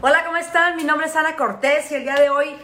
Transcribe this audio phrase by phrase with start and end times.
[0.00, 0.76] Hola, ¿cómo están?
[0.76, 2.56] Mi nombre es Ana Cortés y el día de hoy,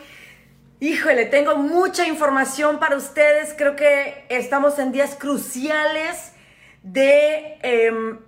[0.78, 3.54] híjole, tengo mucha información para ustedes.
[3.56, 6.32] Creo que estamos en días cruciales
[6.82, 8.18] de, em,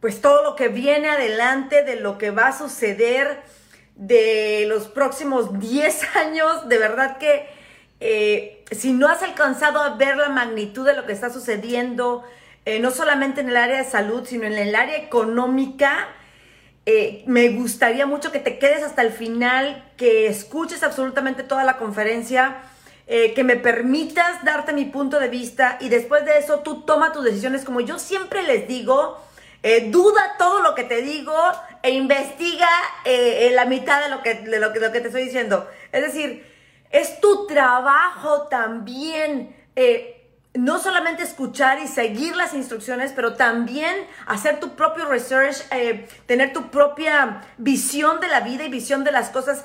[0.00, 3.42] pues, todo lo que viene adelante, de lo que va a suceder
[3.94, 6.68] de los próximos 10 años.
[6.68, 7.48] De verdad que
[8.00, 12.24] eh, si no has alcanzado a ver la magnitud de lo que está sucediendo,
[12.64, 16.08] eh, no solamente en el área de salud, sino en el área económica,
[16.84, 21.78] eh, me gustaría mucho que te quedes hasta el final, que escuches absolutamente toda la
[21.78, 22.56] conferencia,
[23.06, 27.12] eh, que me permitas darte mi punto de vista y después de eso tú toma
[27.12, 27.64] tus decisiones.
[27.64, 29.22] Como yo siempre les digo,
[29.62, 31.36] eh, duda todo lo que te digo
[31.84, 32.68] e investiga
[33.52, 35.68] la mitad de lo, que, de lo, que, lo que te estoy diciendo.
[35.92, 36.44] Es decir,
[36.90, 39.54] es tu trabajo también
[40.54, 43.94] no solamente escuchar y seguir las instrucciones, pero también
[44.26, 49.12] hacer tu propio research, eh, tener tu propia visión de la vida y visión de
[49.12, 49.64] las cosas.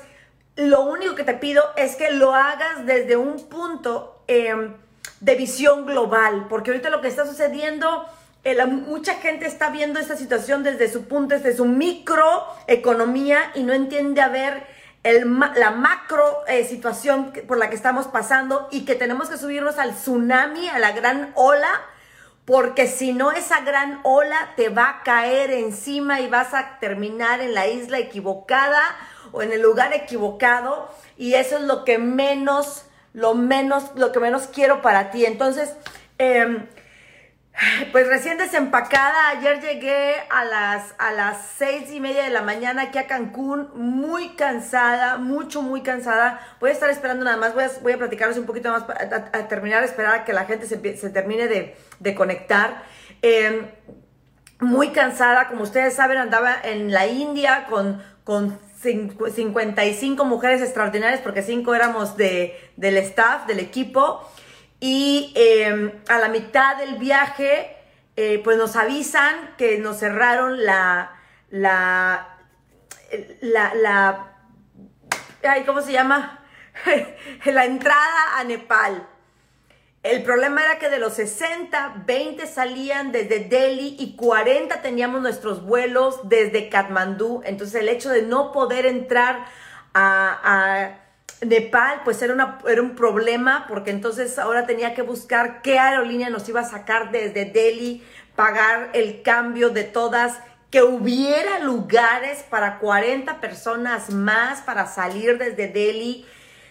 [0.56, 4.74] Lo único que te pido es que lo hagas desde un punto em,
[5.20, 8.06] de visión global, porque ahorita lo que está sucediendo,
[8.44, 13.74] eh, mucha gente está viendo esta situación desde su punto, desde su microeconomía y no
[13.74, 19.28] entiende a ver la macro eh, situación por la que estamos pasando y que tenemos
[19.28, 21.70] que subirnos al tsunami, a la gran ola,
[22.44, 27.40] porque si no esa gran ola te va a caer encima y vas a terminar
[27.40, 28.82] en la isla equivocada
[29.32, 34.20] o en el lugar equivocado y eso es lo que menos, lo menos, lo que
[34.20, 35.26] menos quiero para ti.
[35.26, 35.74] Entonces,
[36.18, 36.66] eh,
[37.92, 42.82] pues recién desempacada, ayer llegué a las, a las seis y media de la mañana
[42.82, 46.40] aquí a Cancún, muy cansada, mucho, muy cansada.
[46.60, 49.48] Voy a estar esperando nada más, voy a, voy a platicaros un poquito más a,
[49.48, 52.82] terminar, esperar a que la gente se, se termine de, conectar.
[53.22, 53.66] Em,
[54.60, 61.42] muy cansada, como ustedes saben, andaba en la India con, con 55 mujeres extraordinarias, porque
[61.42, 64.28] cinco éramos de, del staff, del equipo.
[64.80, 67.76] Y em, a la mitad del viaje,
[68.16, 71.16] eh, pues nos avisan que nos cerraron la,
[71.50, 72.28] la,
[73.40, 74.32] la,
[75.42, 76.44] ay, ¿cómo se llama?
[77.44, 79.08] la entrada a Nepal.
[80.04, 85.64] El problema era que de los 60, 20 salían desde Delhi y 40 teníamos nuestros
[85.64, 87.42] vuelos desde Katmandú.
[87.44, 89.44] Entonces el hecho de no poder entrar
[89.92, 91.07] a
[91.44, 96.30] Nepal, pues era, una, era un problema porque entonces ahora tenía que buscar qué aerolínea
[96.30, 98.02] nos iba a sacar desde Delhi,
[98.34, 100.38] pagar el cambio de todas,
[100.70, 106.26] que hubiera lugares para 40 personas más para salir desde Delhi.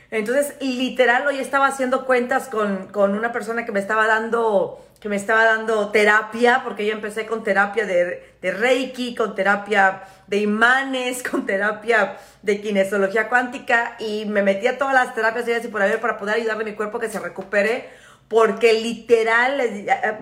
[0.09, 5.09] Entonces, literal, hoy estaba haciendo cuentas con, con una persona que me estaba dando que
[5.09, 10.37] me estaba dando terapia, porque yo empecé con terapia de, de, Reiki, con terapia de
[10.37, 15.81] imanes, con terapia de kinesiología cuántica y me metí a todas las terapias y por
[15.81, 17.89] haber para poder ayudarle a mi cuerpo que se recupere,
[18.27, 19.61] porque literal,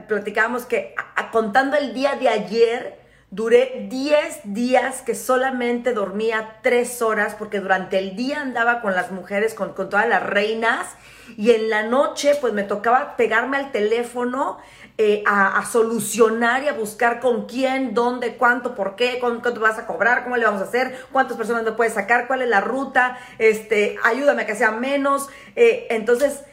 [0.08, 0.94] platicábamos que
[1.32, 3.05] contando el día de ayer,
[3.36, 9.12] duré 10 días que solamente dormía 3 horas, porque durante el día andaba con las
[9.12, 10.88] mujeres, con, con todas las reinas,
[11.36, 14.58] y en la noche pues me tocaba pegarme al teléfono
[14.98, 19.86] eh, a, solucionar y a buscar con quién, dónde, cuánto, por qué, cuánto vas a
[19.86, 23.20] cobrar, cómo le vamos a hacer, cuántas personas me puedes sacar, cuál es la ruta,
[23.38, 25.28] este, ayúdame a que sea menos.
[25.58, 26.46] Eh, entonces,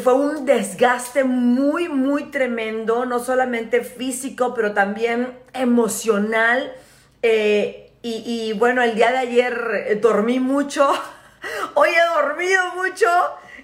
[0.00, 6.72] fue un desgaste muy, muy tremendo, no solamente físico, pero también emocional.
[7.22, 10.90] Eh, y, bueno, el día de ayer dormí mucho,
[11.74, 13.06] hoy he dormido mucho.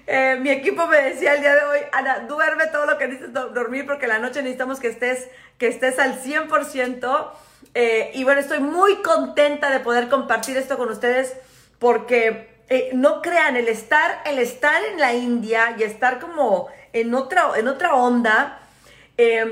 [0.07, 3.53] Eh, mi equipo me decía el día de hoy, Ana, duerme todo lo que necesitas
[3.53, 7.31] dormir porque la noche necesitamos que estés, que estés al 100%.
[7.73, 11.35] Eh, y bueno, estoy muy contenta de poder compartir esto con ustedes
[11.79, 17.13] porque eh, no crean, el estar, el estar en la India y estar como en
[17.13, 18.59] otra, en otra onda,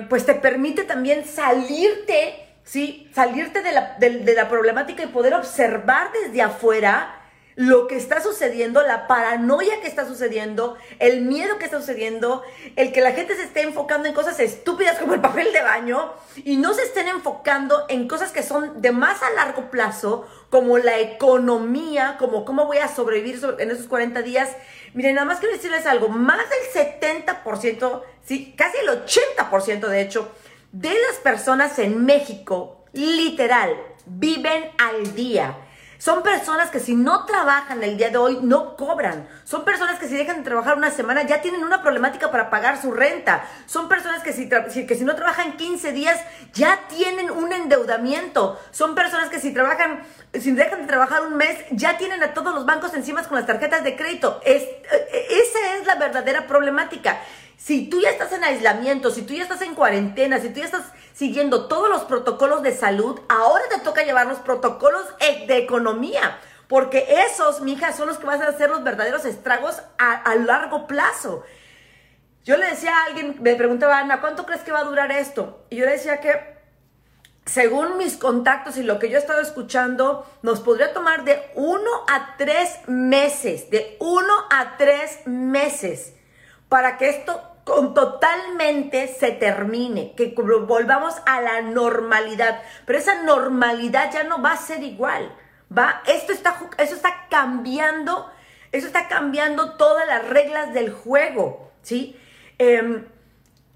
[0.08, 3.12] pues te permite también salirte, ¿sí?
[3.14, 7.17] Salirte de la, de la problemática y poder observar desde afuera
[7.58, 12.44] lo que está sucediendo, la paranoia que está sucediendo, el miedo que está sucediendo,
[12.76, 16.14] el que la gente se esté enfocando en cosas estúpidas como el papel de baño
[16.46, 20.78] y no se estén enfocando en cosas que son de más a largo plazo, como
[20.78, 24.56] la economía, como cómo voy a sobrevivir en esos 40 días.
[24.94, 26.44] Miren, nada más quiero decirles algo, más
[26.76, 30.32] del 70%, sí, casi el 80% de hecho,
[30.72, 33.76] de las personas en México, literal,
[34.06, 35.58] viven al día
[36.00, 39.28] Son personas que si no trabajan el día de hoy no cobran.
[39.44, 42.82] Son personas que si dejan de trabajar una semana ya tienen una problemática para pagar
[42.82, 43.46] su renta.
[43.66, 46.20] Son personas que si, que si no trabajan 15 días
[46.54, 48.60] ya tienen un endeudamiento.
[48.72, 50.04] Son personas que si trabajan,
[50.34, 53.48] si dejan de trabajar un mes ya tienen a todos los bancos encima con las
[53.48, 54.40] tarjetas de crédito.
[54.46, 54.78] Es, e,
[55.12, 57.18] e, esa es la verdadera problemática.
[57.58, 60.66] Si tú ya estás en aislamiento, si tú ya estás en cuarentena, si tú ya
[60.66, 65.58] estás siguiendo todos los protocolos de salud, ahora te toca llevar los protocolos e, de
[65.58, 66.38] economía.
[66.68, 71.44] Porque esos, mija, son los que van a hacer los verdaderos estragos a, largo plazo.
[72.44, 75.66] Yo le decía a alguien, me preguntaba, Ana, ¿cuánto crees que va a durar esto?
[75.72, 76.58] Y yo le decía que,
[77.46, 81.90] según mis contactos y lo que yo he estado escuchando, nos podría tomar de uno
[82.08, 86.14] a tres meses, de uno a tres meses
[86.70, 92.62] para que esto con totalmente se termine, que volvamos a la normalidad.
[92.86, 95.36] Pero esa normalidad ya no va a ser igual.
[95.76, 98.32] Va, esto está, eso está cambiando,
[98.72, 102.18] eso está cambiando todas las reglas del juego, ¿sí?
[102.58, 103.06] Em,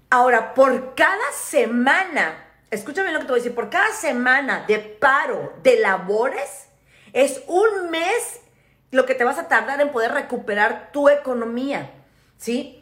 [0.08, 4.78] ahora, por cada semana, escúchame lo que te voy a decir, por cada semana de
[4.78, 6.68] paro de labores,
[7.12, 8.40] es un mes
[8.90, 11.90] lo que te vas a tardar en poder recuperar tu economía,
[12.38, 12.81] ¿sí?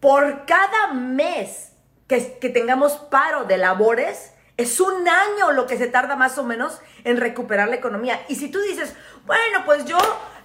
[0.00, 1.72] Por cada mes
[2.06, 6.80] que, tengamos paro de labores, es un año lo que se tarda más o menos
[7.04, 8.20] en recuperar la economía.
[8.28, 8.94] Y si tú dices,
[9.26, 9.98] bueno, pues yo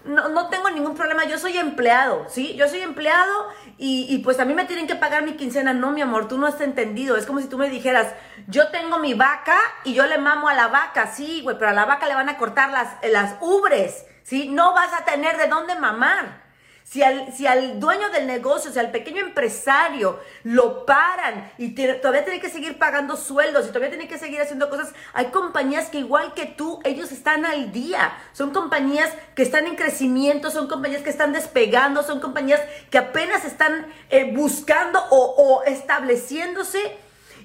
[0.04, 2.56] no, tengo ningún problema, yo soy empleado, ¿sí?
[2.56, 3.48] Yo soy empleado
[3.78, 5.74] y, y, pues a mí me tienen que pagar mi quincena.
[5.74, 7.16] No, mi amor, tú no has entendido.
[7.16, 8.14] Es como si tú me dijeras,
[8.48, 11.74] yo tengo mi vaca y yo le mamo a la vaca, sí, güey, pero a
[11.74, 14.50] la vaca le van a cortar las, las ubres, ¿sí?
[14.50, 16.43] No vas a tener de dónde mamar.
[16.84, 22.26] Si al, si al dueño del negocio, si al pequeño empresario lo paran y todavía
[22.26, 26.00] tiene que seguir pagando sueldos y todavía tiene que seguir haciendo cosas, hay compañías que
[26.00, 28.14] igual que tú, ellos están al día.
[28.34, 33.46] Son compañías que están en crecimiento, son compañías que están despegando, son compañías que apenas
[33.46, 36.80] están eh, buscando o, o estableciéndose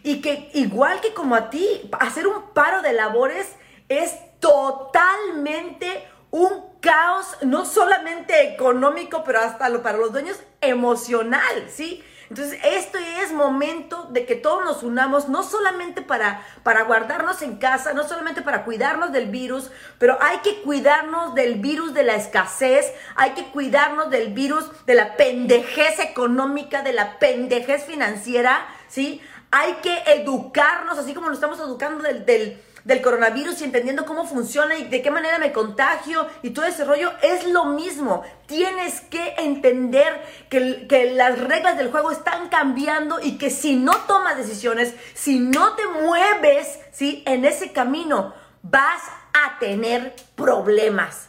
[0.03, 3.47] y que igual que como a ti, hacer un paro de labores
[3.89, 12.05] es totalmente un caos, no solamente económico, pero hasta lo, para los dueños emocional, ¿sí?
[12.31, 17.57] Entonces, esto es momento de que todos nos unamos, no solamente para, para guardarnos en
[17.57, 22.17] casa, no solamente para cuidarnos del virus, pero hay que cuidarnos del virus de la
[22.17, 29.23] escasez, hay que cuidarnos del virus de la pendejez económica, de la pendejez financiera, ¿sí?
[29.51, 34.25] Hay que educarnos, así como nos estamos educando del, del del coronavirus y entendiendo cómo
[34.25, 38.23] funciona y de qué manera me contagio y todo ese rollo, es lo mismo.
[38.47, 43.95] Tienes que entender que, que las reglas del juego están cambiando y que si no
[44.07, 47.23] tomas decisiones, si no te mueves ¿sí?
[47.27, 48.33] en ese camino,
[48.63, 49.03] vas
[49.35, 51.29] a tener problemas.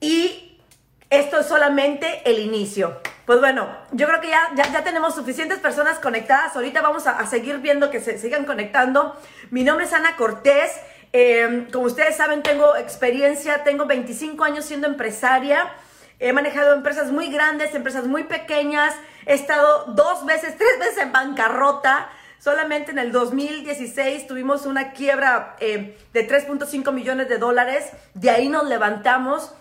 [0.00, 0.60] Y
[1.08, 3.00] esto es solamente el inicio.
[3.32, 6.54] Pues bueno, yo creo que ya, ya, tenemos suficientes personas conectadas.
[6.54, 9.18] Ahorita vamos a, seguir viendo que se sigan conectando.
[9.50, 10.70] Mi nombre es Ana Cortés.
[11.14, 15.72] Eh, como ustedes saben, tengo experiencia, tengo 25 años siendo empresaria.
[16.18, 18.94] He manejado empresas muy grandes, empresas muy pequeñas.
[19.24, 22.10] He estado dos veces, tres veces en bancarrota.
[22.38, 27.92] Solamente en el 2016 tuvimos una quiebra eh, de 3.5 millones de dólares.
[28.12, 29.54] De ahí nos levantamos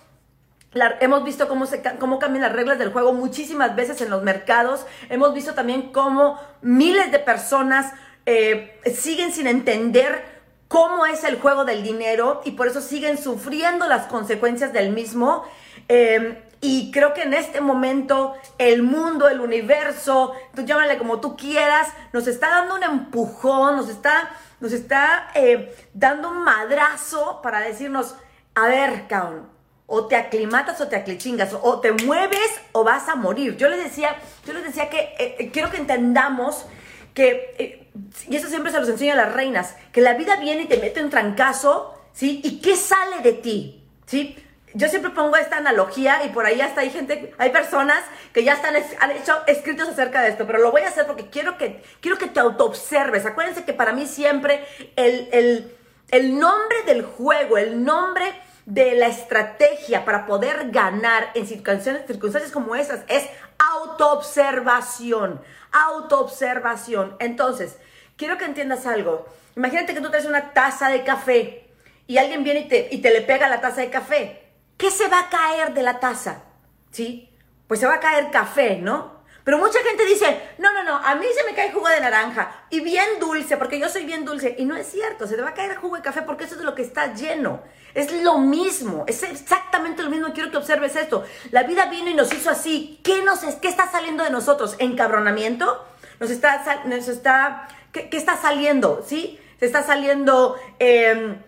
[0.99, 4.85] hemos visto cómo, se, cómo cambian las reglas del juego muchísimas veces en los mercados.
[5.09, 7.93] Hemos visto también cómo miles de personas
[8.25, 13.87] eh, siguen sin entender cómo es el juego del dinero y por eso siguen sufriendo
[13.87, 15.43] las consecuencias del mismo.
[15.89, 21.35] Em, y creo que en este momento el mundo, el universo, tú llámale como tú
[21.35, 24.29] quieras, nos está dando un empujón, nos está,
[24.61, 28.15] nos está eh, dando un madrazo para decirnos,
[28.55, 29.49] a ver, cabrón,
[29.93, 33.57] o te aclimatas o te aclichingas, o te mueves o vas a morir.
[33.57, 36.65] Yo les decía, yo les decía que eh, eh, quiero que entendamos
[37.13, 37.89] que, eh,
[38.29, 40.77] y eso siempre se los enseño a las reinas, que la vida viene y te
[40.77, 42.39] mete un trancazo, ¿sí?
[42.41, 43.83] ¿Y qué sale de ti?
[44.05, 44.37] ¿Sí?
[44.73, 48.53] Yo siempre pongo esta analogía y por ahí hasta hay gente, hay personas que ya
[48.53, 51.83] están, han hecho escritos acerca de esto, pero lo voy a hacer porque quiero que,
[51.99, 53.25] quiero que te autoobserves.
[53.25, 55.75] Acuérdense que para mí siempre el, el,
[56.11, 58.31] el nombre del juego, el nombre
[58.65, 63.27] de la estrategia para poder ganar en circunstancias, circunstancias como esas es
[63.57, 65.41] autoobservación,
[65.71, 67.15] autoobservación.
[67.19, 67.77] Entonces,
[68.17, 69.25] quiero que entiendas algo.
[69.55, 71.69] Imagínate que tú traes una taza de café
[72.07, 74.41] y alguien viene y te, y te le pega la taza de café.
[74.77, 76.43] ¿Qué se va a caer de la taza?
[76.91, 77.29] ¿Sí?
[77.67, 79.20] Pues se va a caer café, ¿no?
[79.43, 82.65] Pero mucha gente dice, no, no, no, a mí se me cae jugo de naranja
[82.69, 84.55] y bien dulce, porque yo soy bien dulce.
[84.57, 86.59] Y no es cierto, se te va a caer jugo de café porque eso es
[86.59, 87.61] de lo que está lleno.
[87.93, 90.31] Es lo mismo, es exactamente lo mismo.
[90.33, 91.25] Quiero que observes esto.
[91.49, 92.99] La vida vino y nos hizo así.
[93.03, 94.75] ¿Qué, nos, qué está saliendo de nosotros?
[94.77, 95.85] ¿Encabronamiento?
[96.19, 99.03] ¿Nos está, nos está, ¿qué, está saliendo?
[99.05, 99.39] ¿Sí?
[99.59, 101.41] Se está saliendo em,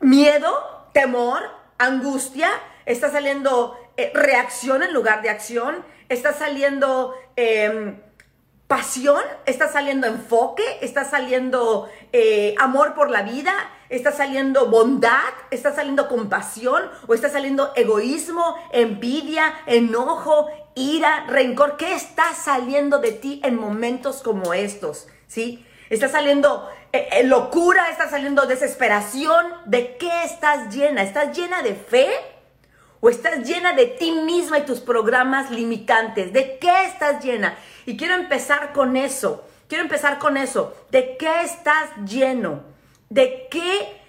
[0.00, 1.42] miedo, temor,
[1.78, 2.50] angustia.
[2.86, 7.98] Está saliendo eh, reacción en lugar de acción está saliendo em,
[8.66, 13.52] pasión, está saliendo enfoque, está saliendo eh, amor por la vida,
[13.88, 21.76] está saliendo bondad, está saliendo compasión o está saliendo egoísmo, envidia, enojo, ira, rencor.
[21.76, 25.08] ¿Qué está saliendo de ti en momentos como estos?
[25.26, 25.64] ¿Sí?
[25.88, 29.46] Está saliendo eh, eh, locura, está saliendo desesperación.
[29.64, 31.02] ¿De qué estás llena?
[31.02, 32.08] ¿Estás llena de fe?
[33.00, 36.32] ¿O estás llena de ti misma y tus programas limitantes?
[36.32, 37.56] ¿De qué estás llena?
[37.86, 39.44] Y quiero empezar con eso.
[39.68, 40.76] Quiero empezar con eso.
[40.90, 42.62] ¿De qué estás lleno?
[43.08, 44.00] ¿De qué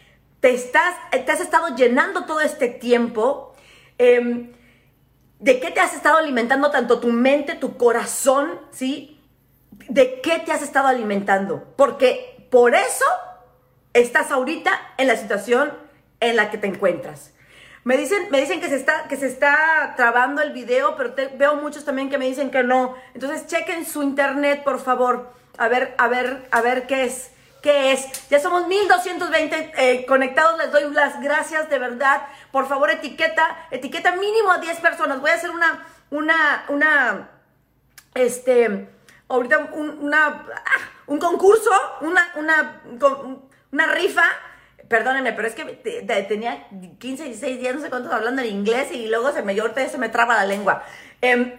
[0.41, 3.55] te, estás, te has estado llenando todo este tiempo?
[3.98, 4.51] Em,
[5.39, 8.60] ¿De qué te has estado alimentando tanto tu mente, tu corazón?
[8.71, 9.21] ¿Sí?
[9.88, 11.63] ¿De qué te has estado alimentando?
[11.77, 13.05] Porque por eso
[13.93, 15.71] estás ahorita en la situación
[16.19, 17.33] en la que te encuentras.
[17.84, 21.56] Me dicen, me dicen que se está, que se está trabando el video, pero veo
[21.56, 22.96] muchos también que me dicen que no.
[23.16, 25.34] Entonces chequen su internet, por favor.
[25.58, 27.32] A ver, a ver, a ver qué es.
[27.64, 28.30] ¿Qué es?
[28.30, 30.60] Ya somos 1220 eh, conectados.
[30.60, 32.22] Les doy las gracias de verdad.
[32.52, 35.20] Por favor, etiqueta, etiqueta mínimo a 10 personas.
[35.20, 37.30] Voy a hacer una, una, una,
[38.14, 38.90] este,
[39.28, 41.72] ahorita un, una, ah, un concurso,
[42.02, 42.82] una, una,
[43.72, 44.26] una rifa
[44.91, 45.63] perdónenme, pero es que
[46.27, 46.67] tenía
[47.00, 49.98] 15, 16 días, no sé cuántos, hablando en inglés y luego se me, ahorita se
[49.98, 50.83] me traba la lengua.
[51.21, 51.53] Em,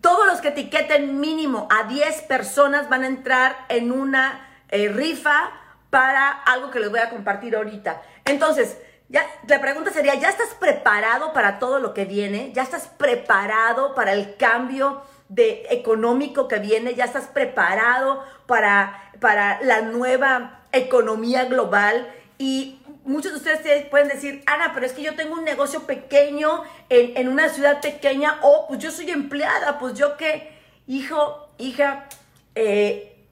[0.00, 5.50] todos los que etiqueten mínimo a 10 personas van a entrar en una eh, rifa
[5.90, 8.00] para algo que les voy a compartir ahorita.
[8.24, 8.78] Entonces,
[9.10, 12.52] ya, la pregunta sería, ¿ya estás preparado para todo lo que viene?
[12.54, 16.94] ¿Ya estás preparado para el cambio de económico que viene?
[16.94, 22.08] ¿Ya estás preparado para, para la nueva economía global?
[22.40, 26.62] Y muchos de ustedes pueden decir, Ana, pero es que yo tengo un negocio pequeño
[26.88, 30.50] en, una ciudad pequeña, o pues yo soy empleada, pues yo qué,
[30.86, 32.08] hijo, hija,
[32.54, 33.26] eh,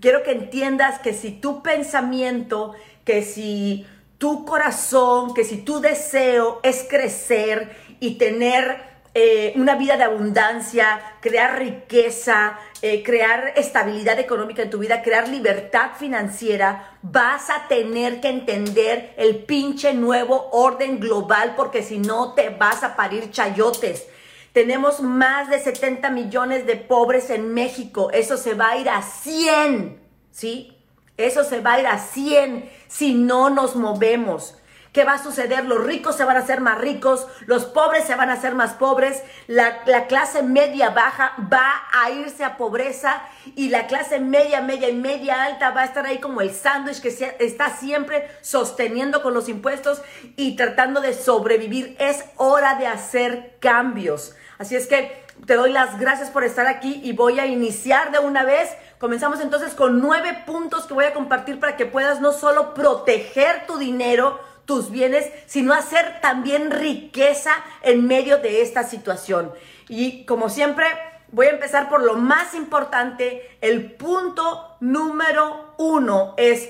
[0.00, 3.84] quiero que entiendas que si tu pensamiento, que si
[4.16, 8.80] tu corazón, que si tu deseo es crecer y tener
[9.18, 15.26] eh, una vida de abundancia, crear riqueza, eh, crear estabilidad económica en tu vida, crear
[15.26, 22.34] libertad financiera, vas a tener que entender el pinche nuevo orden global porque si no
[22.34, 24.06] te vas a parir chayotes.
[24.52, 28.10] Tenemos más de 70 millones de pobres en México.
[28.12, 29.98] Eso se va a ir a 100,
[30.30, 30.76] ¿sí?
[31.16, 34.58] Eso se va a ir a 100 si no nos movemos.
[34.96, 35.66] ¿Qué va a suceder?
[35.66, 38.72] Los ricos se van a hacer más ricos, los pobres se van a hacer más
[38.72, 43.20] pobres, la, clase media baja va a irse a pobreza
[43.54, 47.02] y la clase media, media y media alta va a estar ahí como el sándwich
[47.02, 47.08] que
[47.40, 50.00] está siempre sosteniendo con los impuestos
[50.34, 51.94] y tratando de sobrevivir.
[51.98, 54.34] Es hora de hacer cambios.
[54.56, 58.18] Así es que te doy las gracias por estar aquí y voy a iniciar de
[58.18, 58.70] una vez.
[58.98, 63.66] Comenzamos entonces con nueve puntos que voy a compartir para que puedas no solo proteger
[63.66, 69.52] tu dinero, tus bienes, sino hacer también riqueza en medio de esta situación.
[69.88, 70.86] Y como siempre,
[71.32, 73.56] voy a empezar por lo más importante.
[73.60, 76.68] El punto número uno es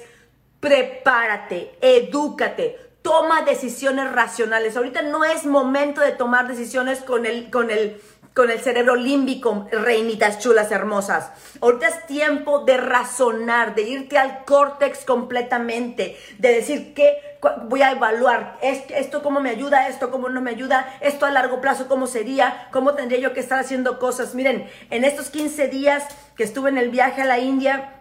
[0.61, 4.76] prepárate, edúcate, toma decisiones racionales.
[4.76, 8.00] Ahorita no es momento de tomar decisiones con el, con el
[8.37, 11.31] con el cerebro límbico, reinitas chulas, hermosas.
[11.62, 17.36] Ahorita es tiempo de razonar, de irte al córtex completamente, de decir qué
[17.69, 21.61] voy a evaluar, esto cómo me ayuda, esto cómo no me ayuda, esto a largo
[21.61, 24.35] plazo cómo sería, cómo tendría yo que estar haciendo cosas.
[24.35, 26.05] Miren, en estos 15 días
[26.37, 27.95] que estuve en el viaje a la India,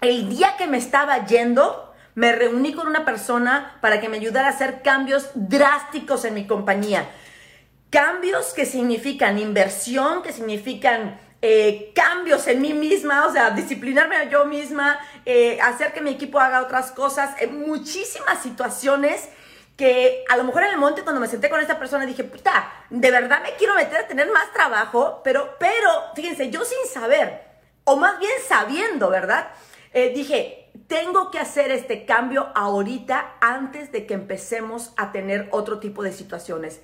[0.00, 4.48] el día que me estaba yendo, me reuní con una persona para que me ayudara
[4.48, 7.08] a hacer cambios drásticos en mi compañía.
[7.90, 14.28] Cambios que significan inversión, que significan eh, cambios en mí misma, o sea, disciplinarme a
[14.28, 19.28] yo misma, eh, hacer que mi equipo haga otras cosas, en muchísimas situaciones
[19.76, 22.70] que a lo mejor en el momento cuando me senté con esta persona dije, puta,
[22.90, 27.40] de verdad me quiero meter a tener más trabajo, pero, pero, fíjense, yo sin saber,
[27.84, 29.48] o más bien sabiendo, ¿verdad?
[29.94, 35.78] Eh, dije, tengo que hacer este cambio ahorita antes de que empecemos a tener otro
[35.78, 36.80] tipo de situaciones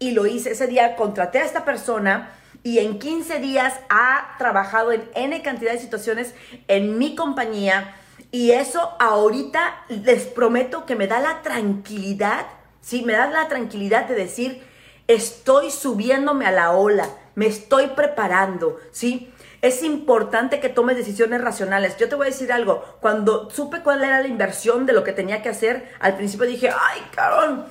[0.00, 4.92] y lo hice ese día, contraté a esta persona y en 15 días ha trabajado
[4.92, 6.34] en N cantidad de situaciones
[6.68, 7.94] en mi compañía
[8.30, 12.46] y eso ahorita les prometo que me da la tranquilidad,
[12.80, 14.62] sí, me da la tranquilidad de decir,
[15.08, 19.32] estoy subiéndome a la ola, me estoy preparando, ¿sí?
[19.62, 21.96] Es importante que tomes decisiones racionales.
[21.98, 25.12] Yo te voy a decir algo, cuando supe cuál era la inversión de lo que
[25.12, 27.66] tenía que hacer, al principio dije, ay, carón,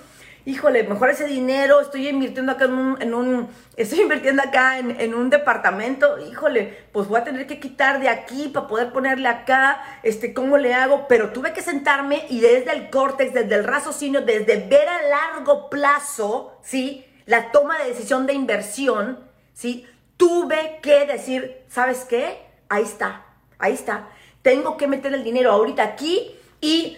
[0.50, 6.18] híjole, mejor ese dinero, estoy invirtiendo acá en un, estoy invirtiendo acá en, un departamento,
[6.18, 10.58] híjole, pues voy a tener que quitar de aquí para poder ponerle acá, este, ¿cómo
[10.58, 11.08] le hago?
[11.08, 15.70] Pero tuve que sentarme y desde el córtex, desde el raciocinio, desde ver a largo
[15.70, 17.06] plazo, ¿sí?
[17.28, 19.20] La toma de decisión de inversión,
[19.54, 19.86] ¿sí?
[20.18, 22.40] Tuve que decir, ¿sabes qué?
[22.70, 23.24] Ahí está,
[23.60, 24.08] ahí está.
[24.42, 26.98] Tengo que meter el dinero ahorita aquí y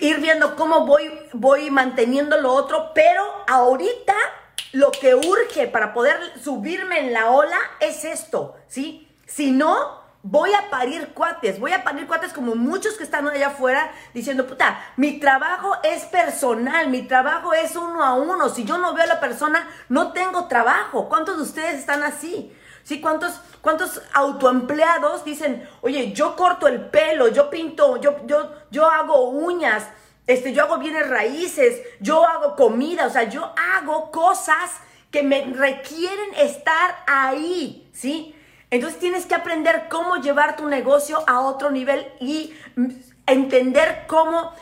[0.00, 4.14] ir viendo cómo voy, voy manteniendo lo otro, pero ahorita
[4.72, 9.08] lo que urge para poder subirme en la ola es esto, ¿sí?
[9.26, 13.48] Si no, voy a parir cuates, voy a parir cuates como muchos que están allá
[13.48, 18.78] afuera diciendo, puta, mi trabajo es personal, mi trabajo es uno a uno, si yo
[18.78, 21.08] no veo a la persona, no tengo trabajo.
[21.08, 22.52] ¿Cuántos de ustedes están así?
[22.82, 23.00] ¿Sí?
[23.00, 29.28] ¿Cuántos, ¿Cuántos autoempleados dicen, oye, yo corto el pelo, yo pinto, yo, yo, yo hago
[29.28, 29.86] uñas,
[30.26, 34.70] este, yo hago bienes raíces, yo hago comida, o sea, yo hago cosas
[35.10, 38.34] que me requieren estar ahí, ¿sí?
[38.70, 42.52] Entonces tienes que aprender cómo llevar tu negocio a otro nivel y
[43.26, 44.52] entender cómo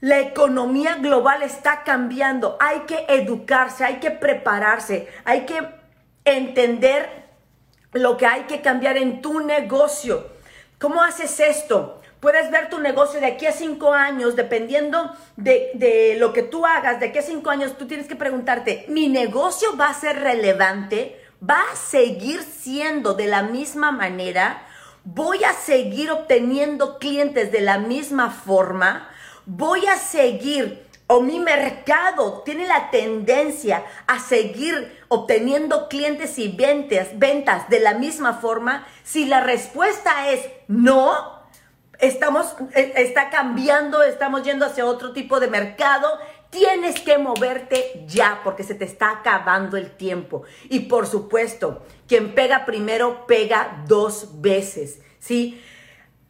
[0.00, 2.56] la economía global está cambiando.
[2.60, 5.60] Hay que educarse, hay que prepararse, hay que
[6.24, 7.17] entender
[7.92, 10.26] lo que hay que cambiar en tu negocio.
[10.78, 12.00] ¿Cómo haces esto?
[12.20, 16.98] Puedes ver tu negocio de aquí a cinco años, dependiendo de, lo que tú hagas,
[16.98, 21.20] de aquí a cinco años, tú tienes que preguntarte, ¿mi negocio va a ser relevante?
[21.48, 24.62] ¿Va a seguir siendo de la misma manera?
[25.04, 29.08] ¿Voy a seguir obteniendo clientes de la misma forma?
[29.46, 37.18] ¿Voy a seguir o mi mercado tiene la tendencia a seguir obteniendo clientes y ventas,
[37.18, 41.42] ventas de la misma forma, si la respuesta es no,
[41.98, 46.08] estamos, e, está cambiando, estamos yendo hacia otro tipo de mercado,
[46.50, 50.42] tienes que moverte ya porque se te está acabando el tiempo.
[50.68, 55.62] Y por supuesto, quien pega primero pega dos veces, ¿sí?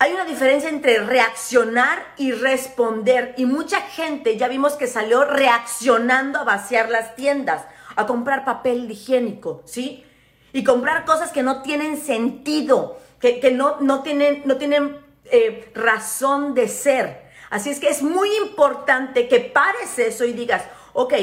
[0.00, 3.34] Hay una diferencia entre reaccionar y responder.
[3.36, 7.64] Y mucha gente ya vimos que salió reaccionando a vaciar las tiendas,
[7.98, 10.04] a comprar papel higiénico, ¿sí?
[10.52, 16.54] Y comprar cosas que no tienen sentido, que, no, no, tienen, no tienen eh, razón
[16.54, 17.28] de ser.
[17.50, 21.14] Así es que es muy importante que pares eso y digas, ok,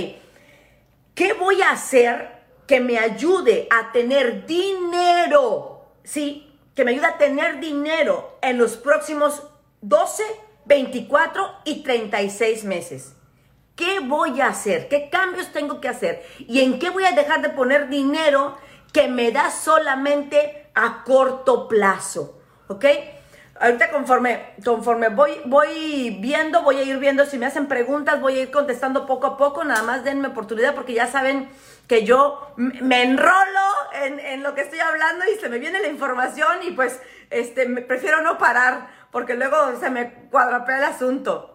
[1.16, 5.72] ¿qué voy a hacer que me ayude a tener dinero?
[6.04, 6.46] ¿Sí?
[6.76, 9.44] que me ayuda a tener dinero en los próximos
[9.82, 10.24] 12,
[10.66, 13.15] 24 y 36 meses.
[13.76, 14.88] ¿Qué voy a hacer?
[14.88, 16.26] ¿Qué cambios tengo que hacer?
[16.40, 18.58] ¿Y en qué voy a dejar de poner dinero
[18.94, 22.40] que me da solamente a corto plazo?
[22.68, 22.86] ¿Ok?
[23.58, 28.38] Ahorita conforme, conforme voy, voy viendo, voy a ir viendo si me hacen preguntas, voy
[28.38, 31.50] a ir contestando poco a poco, nada más denme oportunidad porque ya saben
[31.88, 33.32] que yo me enrolo
[33.94, 38.22] en, lo que estoy hablando y se me viene la información y pues este, prefiero
[38.22, 41.55] no parar porque luego se me cuadrapea el asunto.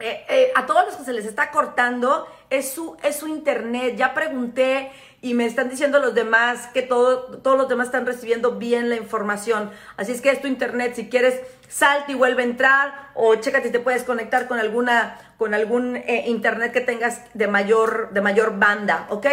[0.00, 3.94] Eh, eh, a todos los que se les está cortando es su, es su internet.
[3.96, 4.90] Ya pregunté
[5.22, 8.96] y me están diciendo los demás que todo, todos los demás están recibiendo bien la
[8.96, 9.70] información.
[9.96, 10.94] Así es que es tu internet.
[10.96, 15.18] Si quieres, salte y vuelve a entrar o chécate si te puedes conectar con alguna,
[15.38, 19.26] con algún eh, internet que tengas de mayor, de mayor banda, ¿ok?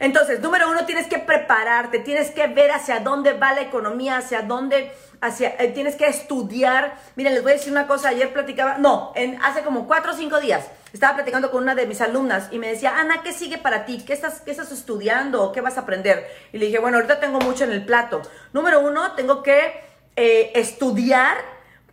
[0.00, 4.42] Entonces, número uno, tienes que prepararte, tienes que ver hacia dónde va la economía, hacia
[4.42, 6.96] dónde, hacia, eh, tienes que estudiar.
[7.16, 10.14] Miren, les voy a decir una cosa, ayer platicaba, no, en, hace como cuatro o
[10.14, 13.58] cinco días, estaba platicando con una de mis alumnas y me decía, Ana, ¿qué sigue
[13.58, 14.02] para ti?
[14.06, 16.26] ¿Qué estás, qué estás estudiando qué vas a aprender?
[16.52, 18.22] Y le dije, bueno, ahorita tengo mucho en el plato.
[18.52, 19.80] Número uno, tengo que
[20.16, 21.36] eh, estudiar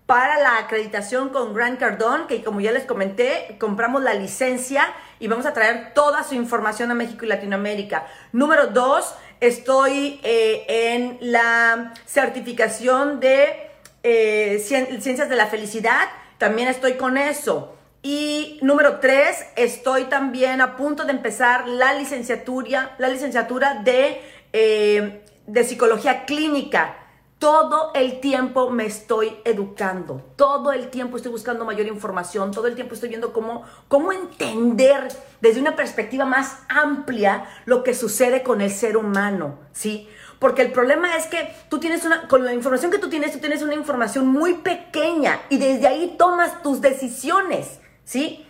[0.05, 4.87] para la acreditación con Grant Cardone, que como ya les comenté, compramos la licencia
[5.19, 8.05] y vamos a traer toda su información a México y Latinoamérica.
[8.31, 13.69] Número dos, estoy eh, en la certificación de
[14.03, 17.75] eh, Ciencias de la Felicidad, también estoy con eso.
[18.03, 24.21] Y número tres, estoy también a punto de empezar la licenciatura, la licenciatura de,
[24.53, 26.97] eh, de psicología clínica.
[27.45, 32.73] Todo el tiempo me estoy educando, todo el tiempo estoy buscando mayor información, todo el
[32.73, 35.09] tiempo estoy viendo cómo, cómo entender
[35.41, 40.09] desde una perspectiva más amplia lo que sucede con el ser humano, ¿sí?
[40.39, 43.37] Porque el problema es que tú tienes una, con la información que tú tienes, tú
[43.37, 48.44] tienes una información muy pequeña y desde ahí tomas tus decisiones, ¿sí?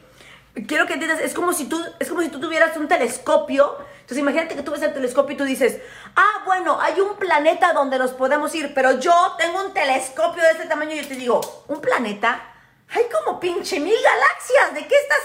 [0.67, 3.77] Quiero que entiendas, es como si tú, es como si tú tuvieras un telescopio.
[3.95, 5.81] Entonces imagínate que tú ves el telescopio y tú dices,
[6.15, 10.51] ah, bueno, hay un planeta donde nos podemos ir, pero yo tengo un telescopio de
[10.51, 12.53] este tamaño y yo te digo, ¿un planeta?
[12.89, 15.23] Hay como pinche mil galaxias, ¿de qué estás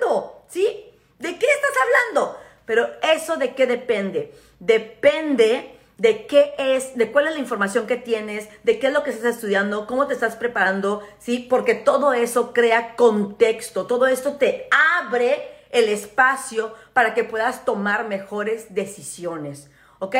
[0.00, 0.44] hablando?
[0.48, 0.94] ¿Sí?
[1.18, 2.40] ¿De qué estás hablando?
[2.64, 4.34] Pero eso de qué depende?
[4.60, 9.02] Depende de qué es, de cuál es la información que tienes, de qué es lo
[9.02, 11.46] que estás estudiando, cómo te estás preparando, ¿sí?
[11.50, 14.66] Porque todo eso crea contexto, todo esto te
[15.02, 20.16] abre el espacio para que puedas tomar mejores decisiones, ¿ok?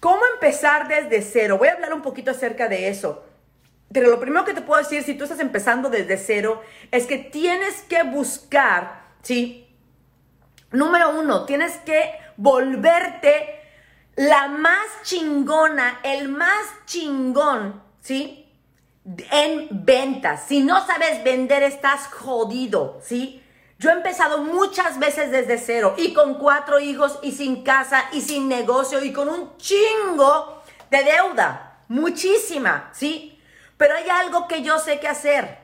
[0.00, 1.58] ¿Cómo empezar desde cero?
[1.58, 3.22] Voy a hablar un poquito acerca de eso.
[3.92, 7.18] Pero lo primero que te puedo decir, si tú estás empezando desde cero, es que
[7.18, 9.68] tienes que buscar, ¿sí?
[10.70, 13.55] Número uno, tienes que volverte
[14.16, 18.50] la más chingona, el más chingón, ¿sí?
[19.30, 20.44] En ventas.
[20.48, 23.42] Si no sabes vender, estás jodido, ¿sí?
[23.78, 28.22] Yo he empezado muchas veces desde cero y con cuatro hijos y sin casa y
[28.22, 31.82] sin negocio y con un chingo de deuda.
[31.88, 33.38] Muchísima, ¿sí?
[33.76, 35.58] Pero hay algo que yo sé que hacer.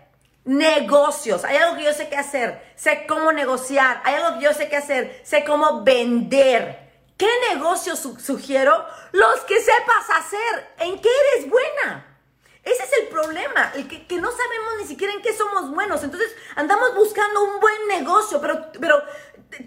[0.44, 2.62] Negocios, hay algo que yo sé que hacer.
[2.76, 5.20] Sé cómo negociar, hay algo que yo sé que hacer.
[5.24, 6.81] Sé cómo vender.
[7.22, 8.84] ¿Qué negocio sugiero?
[9.12, 12.18] Los que sepas hacer, en qué eres buena.
[12.64, 16.02] Ese es el problema, el que, no sabemos ni siquiera en qué somos buenos.
[16.02, 19.00] Entonces andamos buscando un buen negocio, pero, pero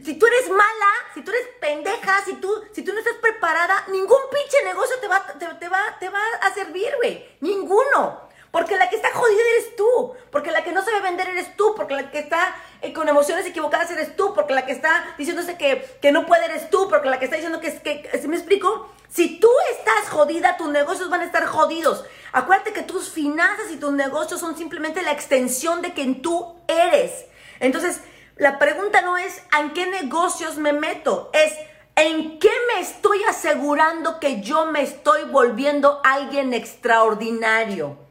[0.04, 3.86] si tú eres mala, si tú eres pendeja, si tú, si tú no estás preparada,
[3.88, 7.38] ningún pinche negocio te va, te, va, te va a servir, güey.
[7.40, 8.25] Ninguno.
[8.56, 10.14] Porque la que está jodida eres tú.
[10.32, 11.76] Porque la que no sabe vender eres tú.
[11.76, 14.34] Porque la que está eh, con emociones equivocadas eres tú.
[14.34, 16.88] Porque la que está diciéndose que, que no puede eres tú.
[16.88, 18.94] Porque la que está diciendo que, que, ¿se me explico?
[19.10, 22.06] Si tú estás jodida, tus negocios van a estar jodidos.
[22.32, 27.26] Acuérdate que tus finanzas y tus negocios son simplemente la extensión de quien tú eres.
[27.60, 28.00] Entonces,
[28.38, 31.30] la pregunta no es ¿en qué negocios me meto?
[31.34, 31.52] Es
[31.98, 38.05] ¿en qué me estoy asegurando que yo me estoy volviendo alguien extraordinario?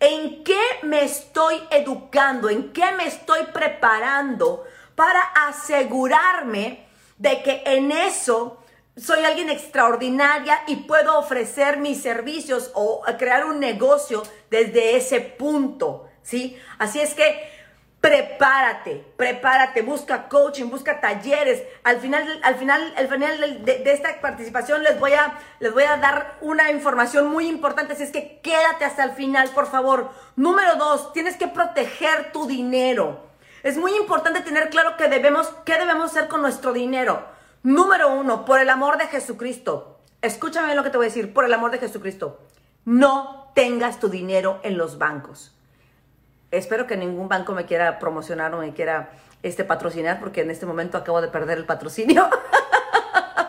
[0.00, 2.48] ¿En qué me estoy educando?
[2.48, 6.86] ¿En qué me estoy preparando para asegurarme
[7.18, 8.56] de que en eso
[8.96, 16.08] soy alguien extraordinaria y puedo ofrecer mis servicios o crear un negocio desde ese punto?
[16.22, 16.58] ¿Sí?
[16.78, 17.59] Así es que
[18.00, 21.62] prepárate, prepárate, busca coaching, busca talleres.
[21.84, 25.98] Al final, al final, al final de, esta participación les voy, a, les voy a
[25.98, 30.10] dar una información muy importante, así es que quédate hasta el final, por favor.
[30.36, 33.28] Número dos, tienes que proteger tu dinero.
[33.62, 37.26] Es muy importante tener claro que debemos, qué debemos hacer con nuestro dinero.
[37.62, 39.98] Número uno, por el amor de Jesucristo.
[40.22, 42.40] Escúchame lo que te voy a decir, por el amor de Jesucristo.
[42.86, 45.54] No tengas tu dinero en los bancos
[46.50, 49.10] espero que ningún banco me quiera promocionar o me quiera
[49.42, 52.28] este, patrocinar, porque en este momento acabo de perder el patrocinio.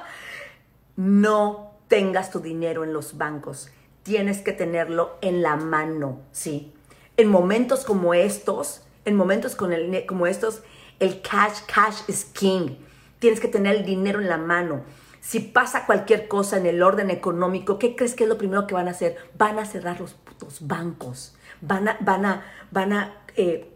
[0.96, 3.70] no tengas tu dinero en los bancos.
[4.04, 6.74] Tienes que tenerlo en la mano, ¿sí?
[7.18, 10.64] En momentos como estos, en momentos el, como estos,
[11.00, 12.78] el cash, cash is king.
[13.20, 14.84] Tienes que tener el dinero en la mano.
[15.20, 18.74] Si pasa cualquier cosa en el orden económico, ¿qué crees que es lo primero que
[18.74, 19.18] van a hacer?
[19.38, 23.72] Van a cerrar los putos bancos van a, van a, van a eh,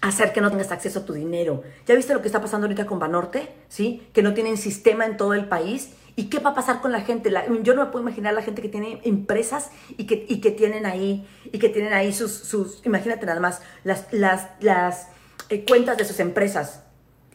[0.00, 1.62] hacer que no tengas acceso a tu dinero.
[1.86, 3.52] ¿Ya viste lo que está pasando ahorita con Banorte?
[3.68, 4.08] ¿Sí?
[4.12, 5.90] Que no tienen sistema en todo el país.
[6.16, 7.32] ¿Y qué va a pasar con la gente?
[7.62, 10.84] yo no me puedo imaginar la gente que tiene empresas y que, y que tienen
[10.84, 15.08] ahí, y que tienen ahí sus, sus imagínate nada más, las, las, las
[15.48, 16.82] eh, cuentas de sus empresas.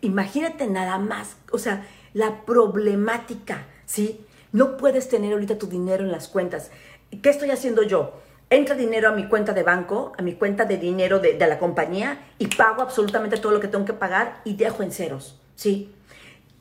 [0.02, 4.26] Imagínate nada más, o sea, la problemática, ¿sí?
[4.52, 6.70] No puedes tener ahorita tu dinero en las cuentas.
[7.22, 8.14] ¿Qué estoy haciendo yo?
[8.50, 12.20] Entra dinero a mi cuenta de banco, a mi cuenta de dinero de, la compañía
[12.38, 15.92] y pago absolutamente todo lo que tengo que pagar y dejo en ceros, ¿sí?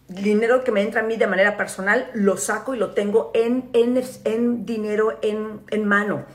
[0.09, 3.71] dinero que me entra a mí de manera personal lo saco y lo tengo en,
[3.73, 6.27] en, en dinero en, en mano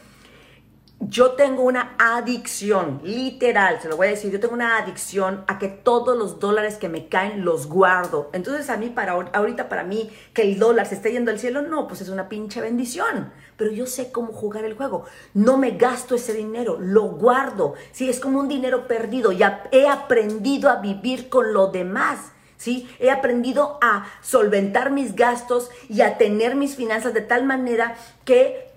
[1.01, 5.57] yo tengo una adicción, literal, se lo voy a decir, yo tengo una adicción a
[5.57, 8.29] que todos los dólares que me caen los guardo.
[8.33, 11.61] Entonces a mí, para ahorita para mí, que el dólar se esté yendo al cielo,
[11.61, 13.31] no, pues es una pinche bendición.
[13.55, 15.05] Pero yo sé cómo jugar el juego.
[15.33, 17.75] No me gasto ese dinero, lo guardo.
[17.93, 19.31] Sí, es como un dinero perdido.
[19.31, 22.33] Ya he aprendido a vivir con lo demás.
[22.57, 22.89] ¿sí?
[22.99, 28.68] He aprendido a solventar mis gastos y a tener mis finanzas de tal manera que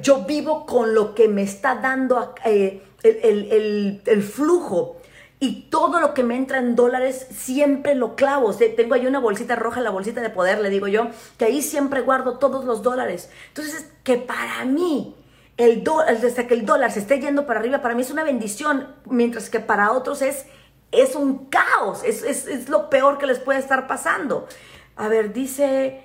[0.00, 4.96] yo vivo con lo que me está dando eh, el, flujo.
[5.40, 8.54] Y todo lo que me entra en dólares siempre lo clavo.
[8.54, 12.00] tengo ahí una bolsita roja, la bolsita de poder, le digo yo, que ahí siempre
[12.00, 13.28] guardo todos los dólares.
[13.48, 15.16] Entonces, que para mí,
[15.56, 15.82] el
[16.20, 19.50] desde que el dólar se esté yendo para arriba, para mí es una bendición, mientras
[19.50, 20.46] que para otros es,
[20.92, 24.46] es un caos, es, es lo peor que les puede estar pasando.
[24.94, 26.04] A ver, dice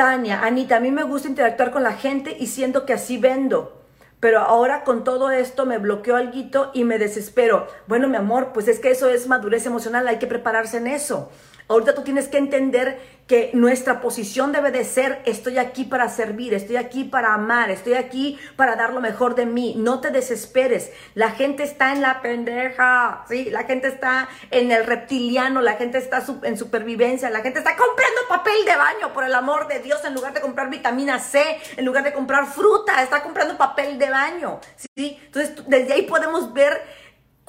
[0.00, 3.82] Tania, Anita, a mí me gusta interactuar con la gente y siento que así vendo.
[4.18, 7.66] Pero ahora con todo esto me bloqueó algo y me desespero.
[7.86, 11.30] Bueno, mi amor, pues es que eso es madurez emocional, hay que prepararse en eso.
[11.70, 16.52] Ahorita tú tienes que entender que nuestra posición debe de ser, estoy aquí para servir,
[16.52, 19.76] estoy aquí para amar, estoy aquí para dar lo mejor de mí.
[19.78, 20.90] No te desesperes.
[21.14, 23.48] La gente está en la pendeja, ¿sí?
[23.50, 28.20] La gente está en el reptiliano, la gente está en supervivencia, la gente está comprando
[28.28, 31.40] papel de baño, por el amor de Dios, en lugar de comprar vitamina C,
[31.76, 34.58] en lugar de comprar fruta, está comprando papel de baño,
[34.96, 35.20] ¿sí?
[35.26, 36.82] Entonces, desde ahí podemos ver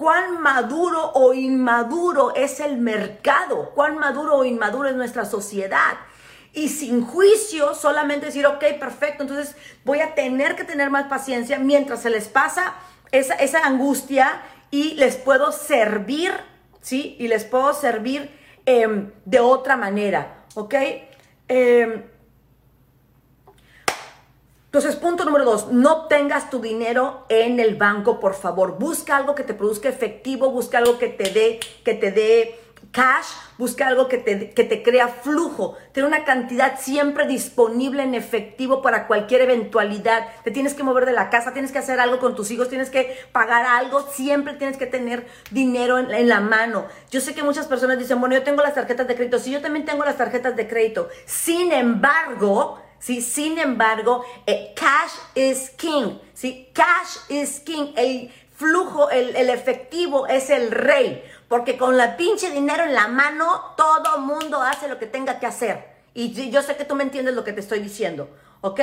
[0.02, 5.94] cuán maduro o inmaduro es el mercado, cuán maduro o inmaduro es nuestra sociedad.
[6.54, 11.60] Y sin juicio, solamente decir, ok, perfecto, entonces voy a tener que tener más paciencia
[11.60, 12.74] mientras se les pasa
[13.12, 16.32] esa, angustia y les puedo servir,
[16.82, 17.16] ¿sí?
[17.20, 18.36] Y les puedo servir
[18.66, 20.74] em, de otra manera, ¿ok?
[21.48, 22.11] Eh,
[24.72, 28.80] entonces, punto número dos, no tengas tu dinero en el banco, por favor.
[28.80, 32.58] Busca algo que te produzca efectivo, busca algo que te dé, que te dé
[32.94, 33.26] cash,
[33.58, 35.76] busca algo que te, que te crea flujo.
[35.92, 40.26] Ten una cantidad siempre disponible en efectivo para cualquier eventualidad.
[40.46, 42.90] Te tienes que mover de la casa, tienes que hacer algo con tus hijos, tienes
[42.90, 46.86] que pagar algo, siempre tienes que tener dinero en, en la mano.
[47.10, 49.38] Yo sé que muchas personas dicen, bueno, yo tengo las tarjetas de crédito.
[49.38, 51.10] Sí, yo también tengo las tarjetas de crédito.
[51.26, 53.22] Sin embargo, ¿sí?
[53.22, 56.70] Sin embargo, eh, cash is king, ¿sí?
[56.74, 62.84] Cash is king, el flujo, el, efectivo es el rey, porque con la pinche dinero
[62.84, 65.92] en la mano, todo mundo hace lo que tenga que hacer.
[66.14, 68.30] Y yo sé que tú me entiendes lo que te estoy diciendo,
[68.62, 68.80] ¿ok?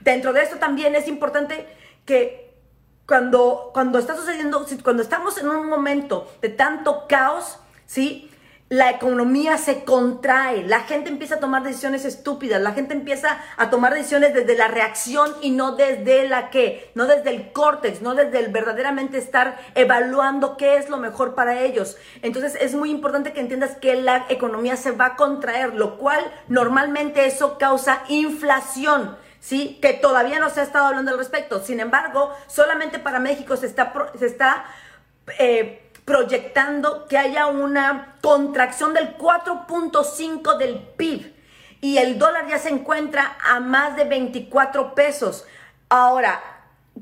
[0.00, 1.66] dentro de esto también es importante
[2.04, 2.54] que
[3.06, 8.30] cuando, cuando está sucediendo, cuando estamos en un momento de tanto caos, ¿sí?
[8.68, 13.70] La economía se contrae, la gente empieza a tomar decisiones estúpidas, la gente empieza a
[13.70, 18.16] tomar decisiones desde la reacción y no desde la que, no desde el córtex, no
[18.16, 21.96] desde el verdaderamente estar evaluando qué es lo mejor para ellos.
[22.22, 26.20] Entonces es muy importante que entiendas que la economía se va a contraer, lo cual
[26.48, 29.16] normalmente eso causa inflación.
[29.38, 29.78] ¿Sí?
[29.80, 31.60] Que todavía no se ha estado hablando al respecto.
[31.62, 34.64] Sin embargo, solamente para México se está, se está
[35.38, 41.34] eh, proyectando que haya una contracción del 4.5 del PIB
[41.82, 45.44] y el dólar ya se encuentra a más de 24 pesos.
[45.88, 46.40] Ahora,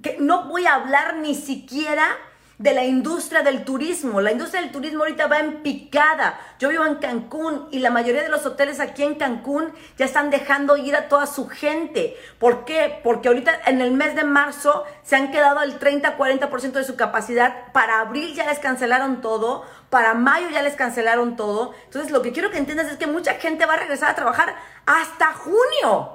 [0.02, 2.16] que no voy a hablar ni siquiera
[2.64, 4.22] de la industria del turismo.
[4.22, 6.40] La industria del turismo ahorita va en picada.
[6.58, 10.30] Yo vivo en Cancún y la mayoría de los hoteles aquí en Cancún ya están
[10.30, 12.16] dejando ir a toda su gente.
[12.38, 13.00] ¿Por qué?
[13.04, 17.70] Porque ahorita en el mes de marzo se han quedado el 30-40% de su capacidad.
[17.74, 19.66] Para abril ya les cancelaron todo.
[19.90, 21.74] Para mayo ya les cancelaron todo.
[21.84, 24.56] Entonces lo que quiero que entiendas es que mucha gente va a regresar a trabajar
[24.86, 26.12] hasta junio.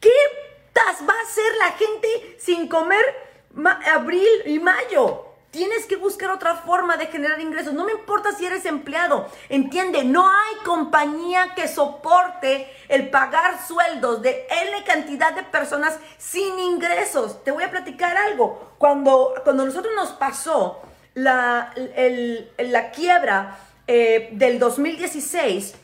[0.00, 0.08] ¿Qué
[0.74, 3.04] va a hacer la gente sin comer
[3.92, 5.31] abril y mayo?
[5.52, 7.74] Tienes que buscar otra forma de generar ingresos.
[7.74, 9.28] No me importa si eres empleado.
[9.50, 16.58] Entiende, no hay compañía que soporte el pagar sueldos de N cantidad de personas sin
[16.58, 17.44] ingresos.
[17.44, 18.76] Te voy a platicar algo.
[18.78, 20.80] Cuando, cuando nosotros nos pasó
[21.12, 21.74] la,
[22.56, 25.76] la quiebra eh, del 2016, eh,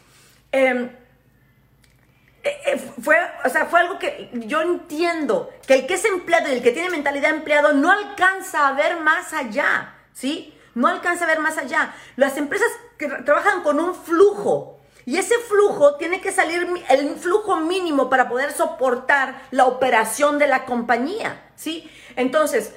[0.52, 0.90] eh,
[3.02, 6.62] fue, o sea, fue algo que yo entiendo, que el que es empleado y el
[6.62, 10.54] que tiene mentalidad de empleado no alcanza a ver más allá, ¿sí?
[10.74, 11.94] No alcanza a ver más allá.
[12.16, 17.56] Las empresas que trabajan con un flujo y ese flujo tiene que salir el flujo
[17.56, 21.90] mínimo para poder soportar la operación de la compañía, ¿sí?
[22.14, 22.74] Entonces,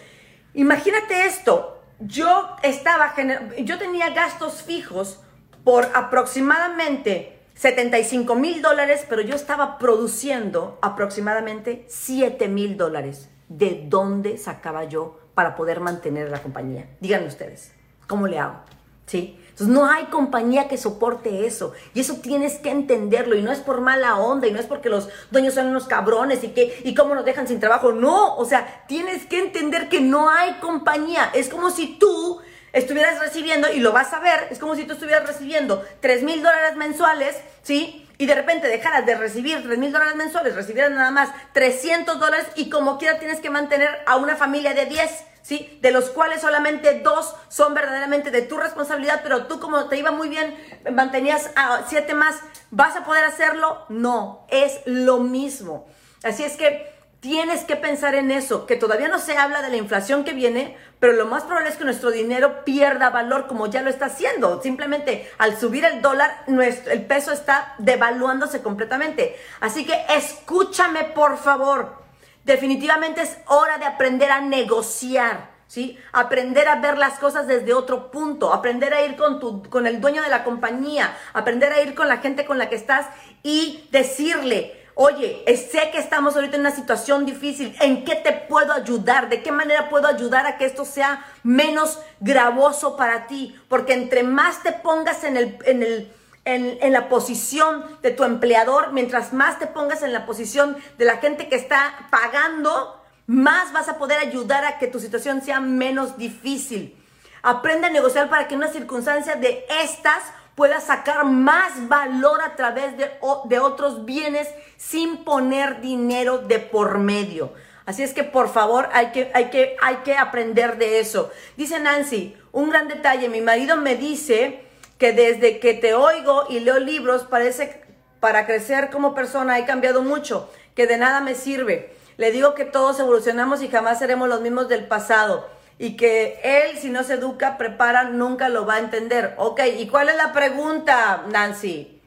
[0.53, 3.13] imagínate esto, yo estaba,
[3.57, 5.19] yo tenía gastos fijos
[5.65, 13.29] por aproximadamente 75 mil dólares, pero yo estaba produciendo aproximadamente 7 mil dólares.
[13.49, 16.89] ¿De dónde sacaba yo para poder mantener la compañía?
[17.01, 17.71] Díganme ustedes,
[18.07, 18.61] ¿cómo le hago?
[19.05, 19.37] ¿Sí?
[19.51, 21.73] Entonces no hay compañía que soporte eso.
[21.93, 23.35] Y eso tienes que entenderlo.
[23.35, 24.47] Y no es por mala onda.
[24.47, 27.47] Y no es porque los dueños son unos cabrones y que, y cómo nos dejan
[27.47, 27.91] sin trabajo.
[27.91, 31.29] No, o sea, tienes que entender que no hay compañía.
[31.35, 32.41] Es como si tú
[32.73, 36.41] estuvieras recibiendo, y lo vas a ver, es como si tú estuvieras recibiendo 3 mil
[36.41, 38.07] dólares mensuales, ¿sí?
[38.21, 42.45] y de repente dejaras de recibir 3 mil dólares mensuales, recibieras nada más 300 dólares
[42.53, 45.79] y como quiera tienes que mantener a una familia de 10, ¿sí?
[45.81, 50.11] De los cuales solamente dos son verdaderamente de tu responsabilidad, pero tú como te iba
[50.11, 50.55] muy bien,
[50.91, 52.35] mantenías a 7 más,
[52.69, 53.87] ¿vas a poder hacerlo?
[53.89, 55.87] No, es lo mismo.
[56.21, 59.77] Así es que tienes que pensar en eso, que todavía no se habla de la
[59.77, 63.83] inflación que viene, pero lo más probable es que nuestro dinero pierda valor como ya
[63.83, 64.61] lo está haciendo.
[64.61, 69.37] Simplemente al subir el dólar, nuestro, el peso está devaluándose completamente.
[69.59, 72.01] Así que escúchame por favor.
[72.43, 75.51] Definitivamente es hora de aprender a negociar.
[75.67, 75.97] ¿Sí?
[76.11, 80.01] Aprender a ver las cosas desde otro punto, aprender a ir con, tu, con el
[80.01, 83.05] dueño de la compañía, aprender a ir con la gente con la que estás
[83.41, 87.75] y decirle, Oye, sé que estamos ahorita en una situación difícil.
[87.79, 89.29] ¿En qué te puedo ayudar?
[89.29, 93.55] ¿De qué manera puedo ayudar a que esto sea menos gravoso para ti?
[93.69, 96.11] Porque entre más te pongas en, el, en, el,
[96.45, 101.17] en, la posición de tu empleador, mientras más te pongas en la posición de la
[101.17, 106.17] gente que está pagando, más vas a poder ayudar a que tu situación sea menos
[106.17, 106.97] difícil.
[107.43, 110.21] Aprende a negociar para que en una circunstancia de estas
[110.55, 113.11] pueda sacar más valor a través de,
[113.45, 117.53] de otros bienes sin poner dinero de por medio.
[117.85, 121.31] Así es que por favor hay que, hay, que, hay que aprender de eso.
[121.57, 124.63] Dice Nancy, un gran detalle, mi marido me dice
[124.97, 127.81] que desde que te oigo y leo libros parece
[128.19, 131.93] para crecer como persona he cambiado mucho, que de nada me sirve.
[132.17, 135.49] Le digo que todos evolucionamos y jamás seremos los mismos del pasado
[135.81, 139.33] y que él, si no se educa, prepara, nunca lo va a entender.
[139.37, 141.99] Ok, ¿y cuál es la pregunta, Nancy?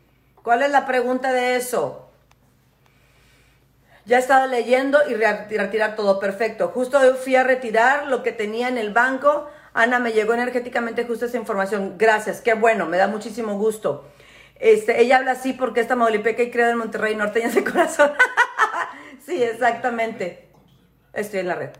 [0.44, 2.08] ¿Cuál es la pregunta de eso?
[4.04, 6.20] Ya he estado leyendo y retirar todo.
[6.20, 6.68] Perfecto.
[6.68, 9.48] Justo fui a retirar lo que tenía en el banco.
[9.72, 11.96] Ana, me llegó energéticamente justo esa información.
[11.98, 12.42] Gracias.
[12.42, 12.86] Qué bueno.
[12.86, 14.08] Me da muchísimo gusto.
[14.54, 18.12] Este, ella habla así porque esta Maulipeca y creo en Monterrey norteña de corazón.
[19.26, 20.48] sí, exactamente.
[21.12, 21.70] Estoy en la red.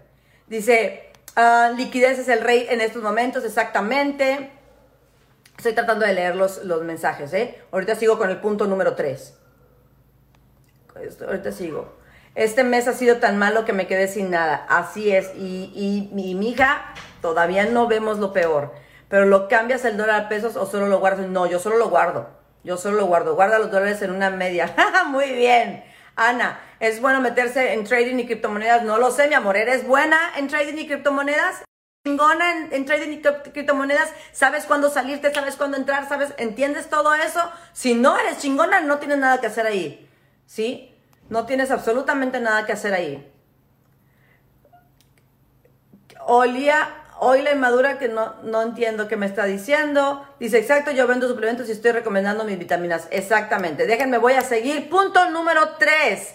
[0.49, 4.51] Dice, Ah, liquidez es el rey en estos momentos, exactamente.
[5.57, 7.61] Estoy tratando de leer los, los mensajes, ¿eh?
[7.73, 9.35] Ahorita sigo con el punto número 3.
[11.27, 11.97] Ahorita sigo.
[12.35, 14.67] Este mes ha sido tan malo que me quedé sin nada.
[14.69, 15.33] Así es.
[15.37, 16.85] Y, y, mi hija,
[17.21, 18.73] todavía no vemos lo peor.
[19.09, 21.29] Pero lo cambias el dólar a pesos o solo lo guardas.
[21.29, 22.29] No, yo solo lo guardo.
[22.65, 23.35] Yo solo lo guardo.
[23.35, 24.75] Guarda los dólares en una media.
[25.07, 25.85] Muy bien.
[26.17, 28.83] Ana, ¿es bueno meterse en trading y criptomonedas?
[28.85, 29.57] No lo sé, mi amor.
[29.57, 31.65] ¿Eres buena en trading y criptomonedas?
[32.07, 37.41] chingona en, trading y criptomonedas, sabes cuándo salirte, sabes cuándo entrar, sabes, ¿entiendes todo eso?
[37.73, 40.07] Si no eres chingona, no tienes nada que hacer ahí,
[40.45, 40.95] ¿sí?
[41.31, 43.33] No tienes absolutamente nada que hacer ahí.
[46.27, 50.29] Olía Hoy la inmadura que no, no entiendo qué me está diciendo.
[50.39, 53.09] Dice, exacto, yo vendo suplementos y estoy recomendando mis vitaminas.
[53.11, 53.87] Exactamente.
[53.87, 54.91] Déjenme, voy a seguir.
[54.91, 56.35] Punto número 3.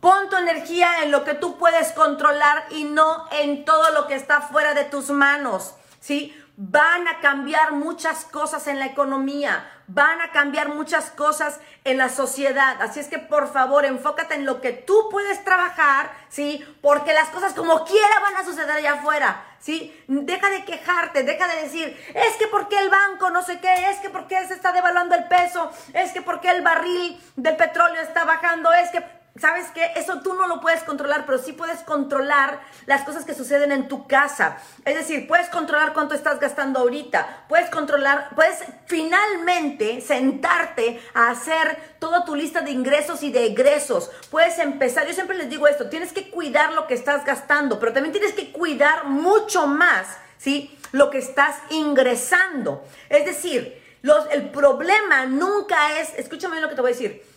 [0.00, 4.16] Pon tu energía en lo que tú puedes controlar y no en todo lo que
[4.16, 5.76] está fuera de tus manos.
[6.00, 6.36] ¿Sí?
[6.56, 12.08] Van a cambiar muchas cosas en la economía, van a cambiar muchas cosas en la
[12.08, 12.80] sociedad.
[12.80, 16.64] Así es que por favor, enfócate en lo que tú puedes trabajar, ¿sí?
[16.80, 19.98] Porque las cosas como quiera van a suceder allá afuera, ¿sí?
[20.08, 23.96] Deja de quejarte, deja de decir, es que porque el banco no sé qué, es
[23.98, 28.24] que porque se está devaluando el peso, es que porque el barril del petróleo está
[28.24, 29.02] bajando, es que
[29.36, 29.90] ¿Sabes qué?
[29.96, 33.88] Eso tú no lo puedes controlar, pero sí puedes controlar las cosas que suceden en
[33.88, 34.58] tu casa.
[34.84, 37.46] Es decir, puedes controlar cuánto estás gastando ahorita.
[37.48, 44.08] Puedes controlar, puedes finalmente sentarte a hacer toda tu lista de ingresos y de egresos.
[44.30, 47.92] Puedes empezar, yo siempre les digo esto, tienes que cuidar lo que estás gastando, pero
[47.92, 50.06] también tienes que cuidar mucho más,
[50.38, 50.78] ¿sí?
[50.92, 52.84] Lo que estás ingresando.
[53.08, 57.33] Es decir, los, el problema nunca es, escúchame lo que te voy a decir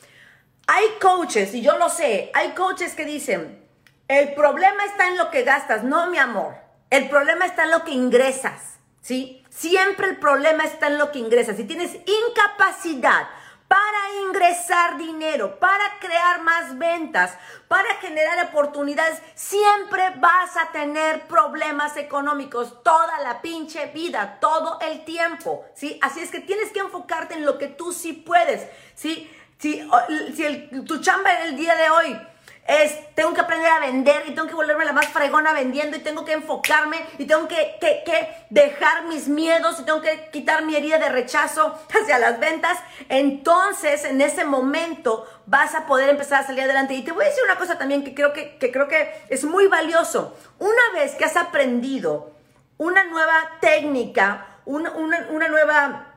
[0.68, 3.66] hay coaches, y yo lo sé, hay coaches que dicen,
[4.08, 6.56] el problema está en lo que gastas, no mi amor.
[6.90, 9.44] El problema está en lo que ingresas, ¿sí?
[9.50, 11.58] Siempre el problema está en lo que ingresas.
[11.58, 13.28] Si tienes incapacidad
[13.68, 21.98] para ingresar dinero, para crear más ventas, para generar oportunidades, siempre vas a tener problemas
[21.98, 26.00] económicos toda la pinche vida, todo el tiempo, ¿sí?
[26.02, 29.30] Así es que tienes que enfocarte en lo que tú sí puedes, ¿sí?
[29.60, 29.88] Si,
[30.36, 32.22] si tu chamba el día de hoy
[32.68, 36.02] es, tengo que aprender a vender y tengo que volverme la más fregona vendiendo y
[36.02, 40.66] tengo que enfocarme y tengo que, que, que, dejar mis miedos y tengo que quitar
[40.66, 46.44] mi herida de rechazo hacia las ventas, entonces en ese momento vas a poder empezar
[46.44, 46.94] a salir adelante.
[46.94, 49.46] Y te voy a decir una cosa también que creo que, que creo que es
[49.46, 50.38] muy valioso.
[50.60, 52.34] Una vez que has aprendido
[52.78, 56.16] una nueva técnica, una, una, nueva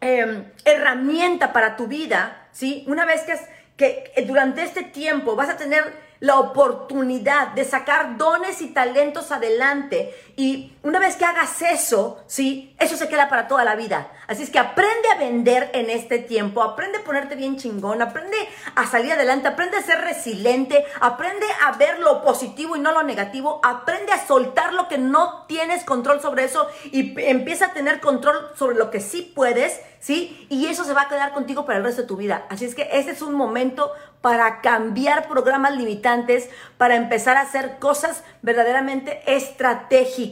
[0.00, 2.84] eh, herramienta para tu vida, ¿sí?
[2.86, 8.60] Una vez que, que durante este tiempo vas a tener la oportunidad de sacar dones
[8.60, 10.14] y talentos adelante.
[10.40, 12.74] Y una vez que hagas eso, ¿sí?
[12.78, 14.08] Eso se queda para toda la vida.
[14.26, 18.38] Así es que aprende a vender en este tiempo, aprende a ponerte bien chingón, aprende
[18.74, 23.02] a salir adelante, aprende a ser resiliente, aprende a ver lo positivo y no lo
[23.02, 28.00] negativo, aprende a soltar lo que no tienes control sobre eso y empieza a tener
[28.00, 30.46] control sobre lo que sí puedes, ¿sí?
[30.48, 32.46] Y eso se va a quedar contigo para el resto de tu vida.
[32.48, 37.78] Así es que ese es un momento para cambiar programas limitantes, para empezar a hacer
[37.78, 40.29] cosas verdaderamente estratégicas,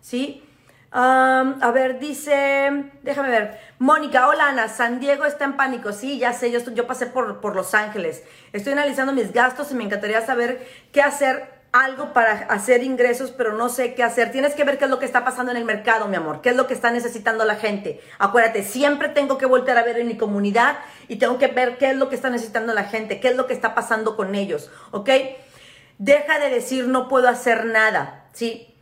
[0.00, 0.42] ¿sí?
[0.96, 6.32] a ver, dice, déjame ver, Mónica, hola Ana, San Diego está en pánico, sí, ya
[6.32, 8.22] sé, yo, yo pasé por, por Los Ángeles,
[8.52, 13.52] estoy analizando mis gastos y me encantaría saber qué hacer algo para hacer ingresos, pero
[13.54, 14.30] no sé qué hacer.
[14.30, 16.50] Tienes que ver qué es lo que está pasando en el mercado, mi amor, qué
[16.50, 18.00] es lo que está necesitando la gente.
[18.20, 20.76] Acuérdate, siempre tengo que volver a ver en mi comunidad
[21.08, 23.48] y tengo que ver qué es lo que está necesitando la gente, qué es lo
[23.48, 25.10] que está pasando con ellos, ¿ok?
[25.98, 28.73] Deja de decir no puedo hacer nada, ¿sí?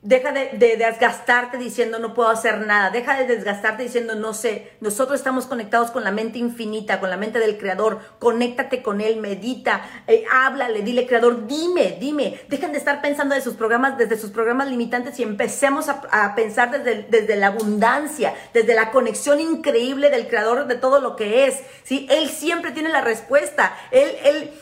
[0.00, 2.90] Deja de, desgastarte diciendo no puedo hacer nada.
[2.90, 4.70] Deja de desgastarte diciendo no sé.
[4.80, 7.98] Nosotros estamos conectados con la mente infinita, con la mente del Creador.
[8.20, 12.40] Conéctate con Él, medita, eh, háblale, dile Creador, dime, dime.
[12.48, 16.70] Dejen de estar pensando de sus programas, desde sus programas limitantes y empecemos a, pensar
[16.70, 21.60] desde, desde, la abundancia, desde la conexión increíble del Creador de todo lo que es.
[21.82, 22.06] ¿sí?
[22.08, 23.76] Él siempre tiene la respuesta.
[23.90, 24.52] Él, él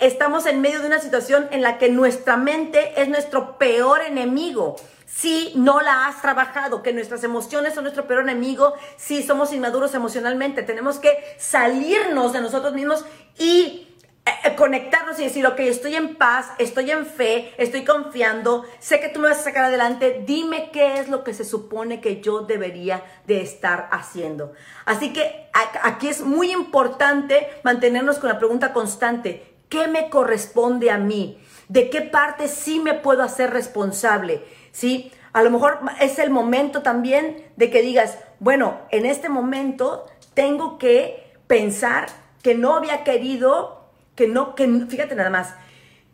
[0.00, 4.76] estamos en medio de una situación en la que nuestra mente es nuestro peor enemigo.
[5.06, 9.94] Si no la has trabajado, que nuestras emociones son nuestro peor enemigo, si somos inmaduros
[9.94, 13.04] emocionalmente, tenemos que salirnos de nosotros mismos
[13.38, 13.88] y
[14.24, 19.00] eh, eh, conectarnos y decir, ok, estoy en paz, estoy en fe, estoy confiando, sé
[19.00, 22.20] que tú me vas a sacar adelante, dime qué es lo que se supone que
[22.20, 24.52] yo debería de estar haciendo.
[24.84, 25.50] Así que
[25.82, 31.38] aquí es muy importante mantenernos con la pregunta constante, ¿Qué me corresponde a mí?
[31.70, 34.44] ¿De qué parte sí me puedo hacer responsable?
[34.70, 35.10] ¿Sí?
[35.32, 40.04] A lo mejor es el momento también de que digas, bueno, en este momento
[40.34, 42.08] tengo que pensar
[42.42, 45.54] que no había querido, que no, que fíjate nada más,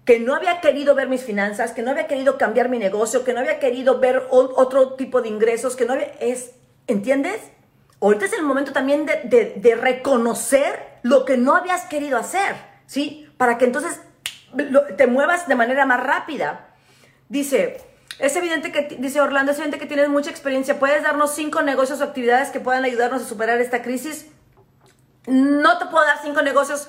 [0.04, 3.32] que no había querido ver mis finanzas, que no había querido cambiar mi negocio, que
[3.32, 6.52] no había querido ver otro tipo de ingresos, que no había, es,
[6.86, 7.40] ¿entiendes?
[8.00, 12.54] Ahorita es el momento también de, de reconocer lo que no habías querido hacer,
[12.86, 13.27] ¿sí?
[13.38, 14.00] Para que entonces
[14.96, 16.68] te muevas de manera más rápida.
[17.28, 17.80] Dice,
[18.18, 20.78] es evidente que, dice Orlando, es evidente que tienes mucha experiencia.
[20.78, 24.26] ¿Puedes darnos cinco negocios o actividades que puedan ayudarnos a superar esta crisis?
[25.26, 26.88] No te puedo dar cinco negocios.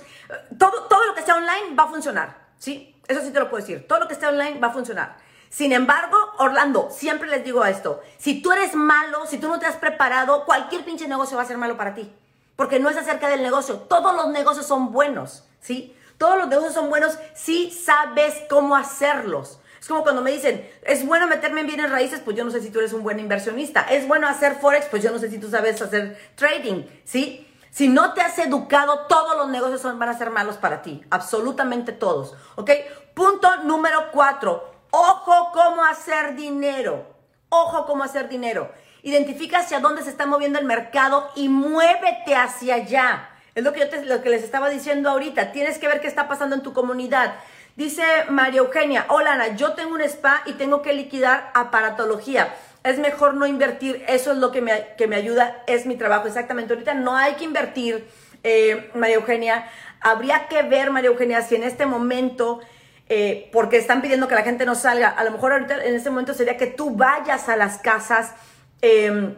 [0.58, 2.96] Todo, todo lo que sea online va a funcionar, ¿sí?
[3.08, 3.88] Eso sí te lo puedo decir.
[3.88, 5.18] Todo lo que esté online va a funcionar.
[5.50, 8.02] Sin embargo, Orlando, siempre les digo esto.
[8.18, 11.48] Si tú eres malo, si tú no te has preparado, cualquier pinche negocio va a
[11.48, 12.14] ser malo para ti.
[12.56, 13.78] Porque no es acerca del negocio.
[13.80, 15.96] Todos los negocios son buenos, ¿sí?
[16.20, 19.60] Todos los negocios son buenos si sabes cómo hacerlos.
[19.80, 22.62] Es como cuando me dicen, es bueno meterme en bienes raíces, pues yo no sé
[22.62, 23.84] si tú eres un buen inversionista.
[23.84, 27.48] Es bueno hacer forex, pues yo no sé si tú sabes hacer trading, ¿sí?
[27.72, 31.94] Si no te has educado, todos los negocios van a ser malos para ti, absolutamente
[31.94, 32.72] todos, ¿ok?
[33.14, 37.06] Punto número cuatro, ojo cómo hacer dinero,
[37.48, 38.72] ojo cómo hacer dinero.
[39.04, 43.29] Identifica hacia dónde se está moviendo el mercado y muévete hacia allá.
[43.60, 45.52] Es lo que, yo te, lo que les estaba diciendo ahorita.
[45.52, 47.36] Tienes que ver qué está pasando en tu comunidad.
[47.76, 52.56] Dice María Eugenia, hola Ana, yo tengo un spa y tengo que liquidar aparatología.
[52.86, 56.28] Es mejor no invertir, eso es lo que me, que me ayuda, es mi trabajo.
[56.28, 58.08] Exactamente, ahorita no hay que invertir,
[58.44, 59.70] eh, María Eugenia.
[60.00, 62.62] Habría que ver, María Eugenia, si en este momento,
[63.10, 66.10] eh, porque están pidiendo que la gente no salga, a lo mejor ahorita en este
[66.10, 68.34] momento sería que tú vayas a las casas.
[68.82, 69.36] Eh,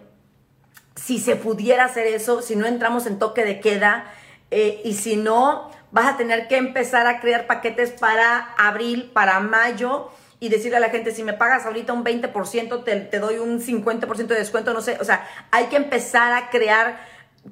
[0.96, 4.12] si se pudiera hacer eso, si no entramos en toque de queda
[4.52, 9.40] eh, y si no, vas a tener que empezar a crear paquetes para abril, para
[9.40, 13.38] mayo y decirle a la gente, si me pagas ahorita un 20%, te, te doy
[13.38, 17.00] un 50% de descuento, no sé, o sea, hay que empezar a crear,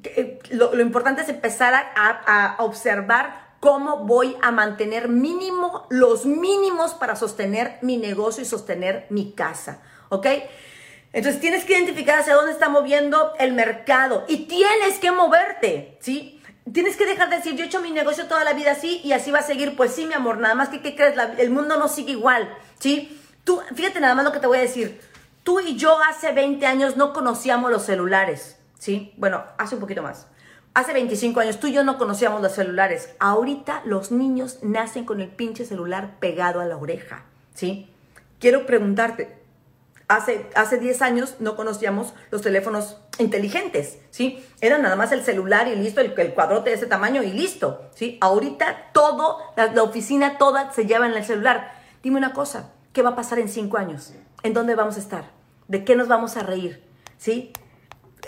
[0.04, 6.94] eh, lo, importante es empezar a, a observar cómo voy a mantener mínimo, los mínimos
[6.94, 10.26] para sostener mi negocio y sostener mi casa, ¿ok?
[11.12, 16.41] Entonces tienes que identificar hacia dónde está moviendo el mercado y tienes que moverte, ¿sí?
[16.72, 19.14] Tienes que dejar de decir, yo he hecho mi negocio toda la vida así y
[19.14, 19.76] así va a seguir.
[19.76, 21.16] Pues sí, mi amor, nada más que, ¿qué crees?
[21.39, 22.47] el mundo no sigue igual,
[22.78, 23.20] ¿sí?
[23.43, 25.01] Tú, fíjate nada más lo que te voy a decir.
[25.43, 29.14] Tú y yo hace 20 años no conocíamos los celulares, ¿sí?
[29.18, 30.28] Bueno, hace un poquito más.
[30.76, 33.10] Hace 25 años tú y yo no conocíamos los celulares.
[33.18, 37.24] Ahorita los niños nacen con el pinche celular pegado a la oreja,
[37.55, 37.89] ¿sí?
[38.39, 39.39] Quiero preguntarte,
[40.10, 44.43] Hace, hace 10 años no conocíamos los teléfonos inteligentes, ¿sí?
[44.60, 47.91] Era nada más el celular y listo, el, el cuadrote de ese tamaño y listo,
[47.93, 48.18] ¿sí?
[48.20, 51.74] Ahorita todo, la, oficina toda se lleva en el celular.
[52.01, 54.12] Dime una cosa, ¿qué va a pasar en 5 años?
[54.41, 55.26] ¿En dónde vamos a estar?
[55.68, 56.84] ¿De qué nos vamos a reír?
[57.20, 57.53] ¿Sí?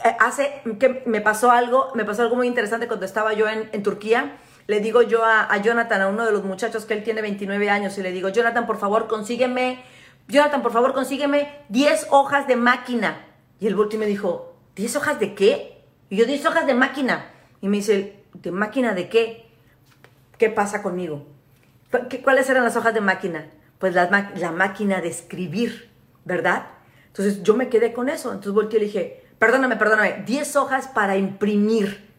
[0.05, 3.81] Eh, hace que me pasó algo, me pasó algo muy interesante cuando estaba yo en,
[3.81, 4.37] Turquía.
[4.67, 7.71] Le digo yo a, a, Jonathan, a uno de los muchachos que él tiene 29
[7.71, 9.83] años, y le digo, Jonathan, por favor, consígueme,
[10.31, 13.27] Jonathan, por favor, consígueme 10 hojas de máquina.
[13.59, 15.83] Y el volteó y me dijo, ¿10 hojas de qué?
[16.09, 17.31] Y yo, 10 hojas de máquina.
[17.61, 19.49] Y me dice, ¿de máquina de qué?
[20.37, 21.27] ¿Qué pasa conmigo?
[22.09, 23.51] ¿Qué, ¿Cuáles eran las hojas de máquina?
[23.77, 25.91] Pues la, la máquina de escribir,
[26.25, 26.67] ¿verdad?
[27.07, 28.29] Entonces yo me quedé con eso.
[28.29, 32.09] Entonces volteé y le dije, perdóname, perdóname, 10 hojas para imprimir.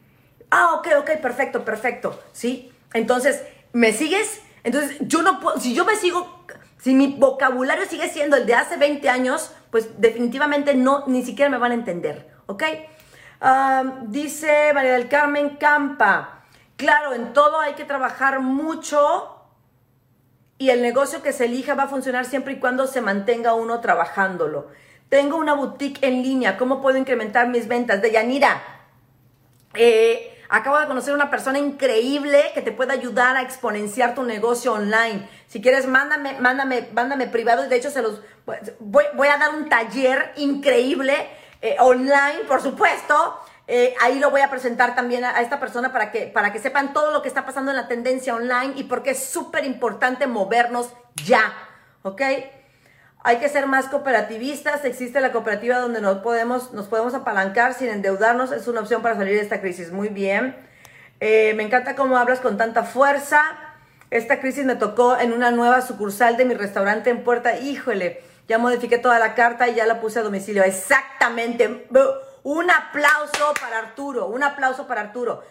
[0.51, 2.21] Ah, ok, ok, perfecto, perfecto.
[2.33, 2.71] ¿Sí?
[2.93, 3.43] Entonces,
[3.73, 4.43] ¿me sigues?
[4.65, 6.42] Entonces, yo no puedo, si yo me sigo,
[6.83, 11.49] si mi vocabulario sigue siendo el de hace 20 años, pues definitivamente no, ni siquiera
[11.49, 12.65] me van a entender, ¿ok?
[14.09, 16.43] Dice María del Carmen Campa,
[16.77, 19.45] claro, en todo hay que trabajar mucho
[20.59, 23.81] y el negocio que se elija va a funcionar siempre y cuando se mantenga uno
[23.81, 24.67] trabajándolo.
[25.09, 28.03] Tengo una boutique en línea, ¿cómo puedo incrementar mis ventas?
[28.03, 28.61] De Yanira,
[29.75, 34.75] eh, acabo de conocer una persona increíble que te puede ayudar a exponenciar tu negocio
[34.75, 35.27] online.
[35.49, 37.67] Si quieres, mándame, mándame, mándame privado.
[37.69, 38.21] De hecho, se los
[38.79, 41.27] voy, voy a dar un taller increíble
[41.63, 43.41] eh, online, por supuesto.
[43.67, 46.59] Eh, ahí lo voy a presentar también a, a, esta persona para que, para que
[46.59, 49.65] sepan todo lo que está pasando en la tendencia online y por qué es súper
[49.65, 50.91] importante movernos
[51.25, 51.51] ya.
[52.03, 52.21] ¿Ok?
[53.25, 54.85] Hay que ser más cooperativistas.
[54.85, 58.51] Existe la cooperativa donde nos podemos, nos podemos apalancar sin endeudarnos.
[58.51, 59.93] Es una opción para salir de esta crisis.
[59.93, 60.57] Muy bien.
[61.21, 63.43] Eh, me encanta cómo hablas con tanta fuerza.
[64.11, 67.57] Esta crisis me tocó en una nueva sucursal de mi restaurante en Puerta.
[67.59, 70.65] Híjole, ya modifiqué toda la carta y ya la puse a domicilio.
[70.65, 71.87] Exactamente.
[72.43, 74.27] Un aplauso para Arturo.
[74.27, 75.45] Un aplauso para Arturo.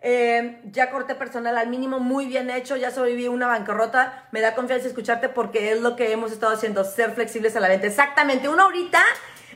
[0.00, 4.28] Eh, ya corté personal al mínimo, muy bien hecho, ya sobreviví una bancarrota.
[4.30, 7.68] Me da confianza escucharte porque es lo que hemos estado haciendo, ser flexibles a la
[7.68, 7.86] venta.
[7.86, 9.02] Exactamente, una ahorita,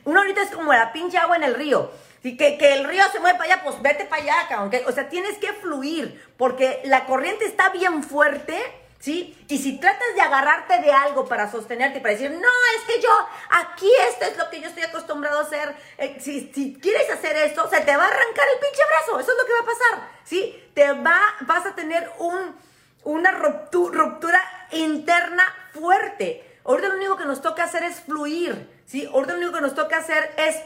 [0.04, 1.90] una ahorita es como la pinche agua en el río.
[2.24, 4.92] Y que, que el río se mueve para allá, pues vete para allá, aunque, o
[4.92, 8.56] sea, tienes que fluir porque la corriente está bien fuerte
[9.02, 9.36] ¿sí?
[9.48, 12.48] Y si tratas de agarrarte de algo para sostenerte, para decir, no,
[12.78, 13.10] es que yo,
[13.50, 17.36] aquí esto es lo que yo estoy acostumbrado a hacer, eh, si, si, quieres hacer
[17.36, 19.64] esto, se te va a arrancar el pinche brazo, eso es lo que va a
[19.64, 20.70] pasar, ¿sí?
[20.72, 22.54] Te va, vas a tener un,
[23.02, 24.40] una ruptura, ruptura
[24.70, 25.42] interna
[25.72, 26.60] fuerte.
[26.64, 29.04] Ahorita lo único que nos toca hacer es fluir, ¿sí?
[29.04, 30.62] Ahorita lo único que nos toca hacer es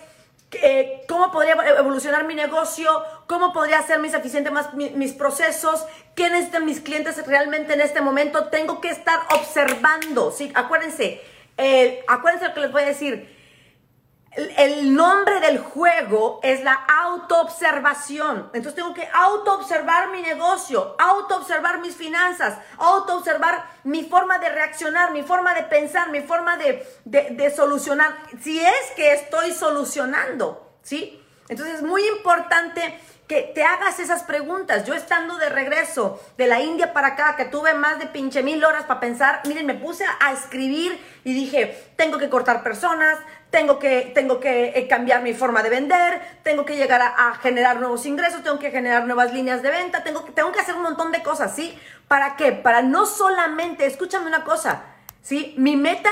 [0.62, 2.88] eh, cómo podría evolucionar mi negocio,
[3.26, 5.84] cómo podría hacer más eficiente más mis, mis procesos,
[6.14, 8.46] qué necesitan mis clientes realmente en este momento.
[8.46, 10.50] Tengo que estar observando, ¿sí?
[10.54, 11.20] Acuérdense,
[11.56, 13.35] eh, acuérdense lo que les voy a decir.
[14.36, 18.50] El, nombre del juego es la autoobservación.
[18.52, 25.22] Entonces tengo que autoobservar mi negocio, autoobservar mis finanzas, autoobservar mi forma de reaccionar, mi
[25.22, 28.14] forma de pensar, mi forma de, de solucionar.
[28.42, 31.22] Si es que estoy solucionando, ¿sí?
[31.48, 34.84] Entonces es muy importante que te hagas esas preguntas.
[34.84, 38.64] Yo estando de regreso de la India para acá, que tuve más de pinche mil
[38.64, 43.18] horas para pensar, miren, me puse a escribir y dije, tengo que cortar personas,
[43.56, 47.80] tengo que, tengo que eh, cambiar mi forma de vender, tengo que llegar a, generar
[47.80, 51.10] nuevos ingresos, tengo que generar nuevas líneas de venta, tengo, tengo que hacer un montón
[51.10, 51.74] de cosas, ¿sí?
[52.06, 52.52] ¿Para qué?
[52.52, 54.82] Para no solamente, escúchame una cosa,
[55.22, 55.54] ¿sí?
[55.56, 56.10] Mi meta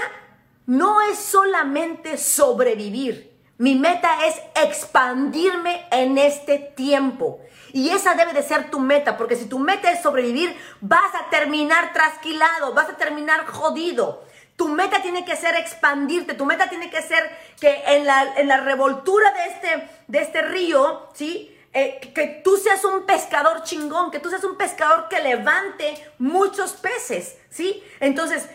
[0.65, 3.39] no es solamente sobrevivir.
[3.59, 7.41] Mi meta es expandirme en este tiempo.
[7.75, 11.29] Y esa debe de ser tu meta, porque si tu meta es sobrevivir, vas a
[11.29, 14.25] terminar trasquilado, vas a terminar jodido.
[14.57, 17.29] Tu meta tiene que ser expandirte, tu meta tiene que ser
[17.61, 21.51] que en la, en la revoltura de este, de este río, ¿sí?
[21.73, 26.75] Eh, que tú seas un pescador chingón, que tú seas un pescador que levante muchos
[26.75, 27.83] peces, ¿sí?
[27.99, 28.49] Entonces,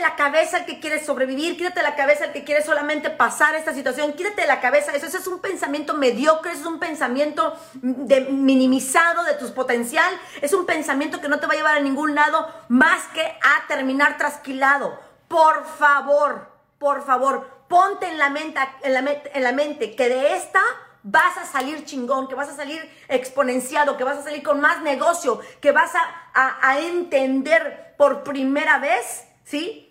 [0.00, 3.74] la cabeza el que quiere sobrevivir, quítate la cabeza el que quiere solamente pasar esta
[3.74, 9.24] situación, quítate la cabeza eso, eso es un pensamiento mediocre, es un pensamiento de, minimizado
[9.24, 12.46] de tu potencial, es un pensamiento que no te va a llevar a ningún lado
[12.68, 14.98] más que a terminar trasquilado.
[15.28, 20.36] Por favor, por favor, ponte en la mente, en la, en la mente que de
[20.36, 20.62] esta
[21.02, 24.82] vas a salir chingón, que vas a salir exponenciado, que vas a salir con más
[24.82, 29.85] negocio, que vas a, a entender por primera vez ¿sí?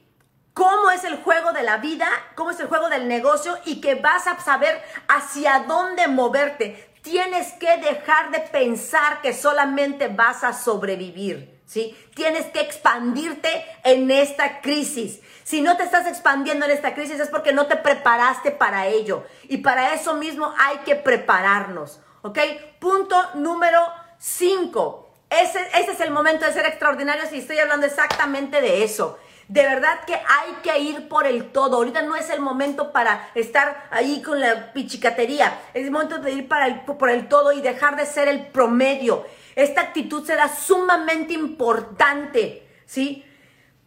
[0.56, 3.96] Cómo es el juego de la vida, cómo es el juego del negocio y que
[3.96, 6.94] vas a saber hacia dónde moverte.
[7.02, 11.94] Tienes que dejar de pensar que solamente vas a sobrevivir, ¿sí?
[12.16, 15.20] Tienes que expandirte en esta crisis.
[15.44, 19.26] Si no te estás expandiendo en esta crisis es porque no te preparaste para ello.
[19.50, 22.40] Y para eso mismo hay que prepararnos, ¿ok?
[22.80, 23.86] Punto número
[24.20, 25.10] 5.
[25.30, 29.20] Ese, ese es el momento de ser extraordinarios y estoy hablando exactamente de eso.
[29.48, 31.78] De verdad que hay que ir por el todo.
[31.78, 35.60] Ahorita no es el momento para estar ahí con la pichicatería.
[35.74, 39.26] Es el momento de ir para por el todo y dejar de ser el promedio.
[39.56, 43.24] Esta actitud será sumamente importante, ¿sí?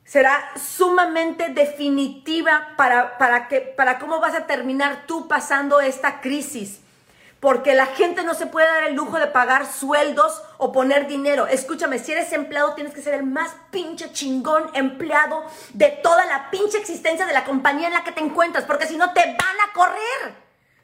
[0.04, 6.80] Será sumamente definitiva para, para, que, para cómo vas a terminar tú pasando esta crisis
[7.40, 11.46] porque la gente no se puede dar el lujo de pagar sueldos o poner dinero.
[11.46, 16.50] Escúchame, si eres empleado tienes que ser el más pinche chingón empleado de toda la
[16.50, 19.60] pinche existencia de la compañía en la que te encuentras, porque si no te van
[19.68, 20.34] a correr,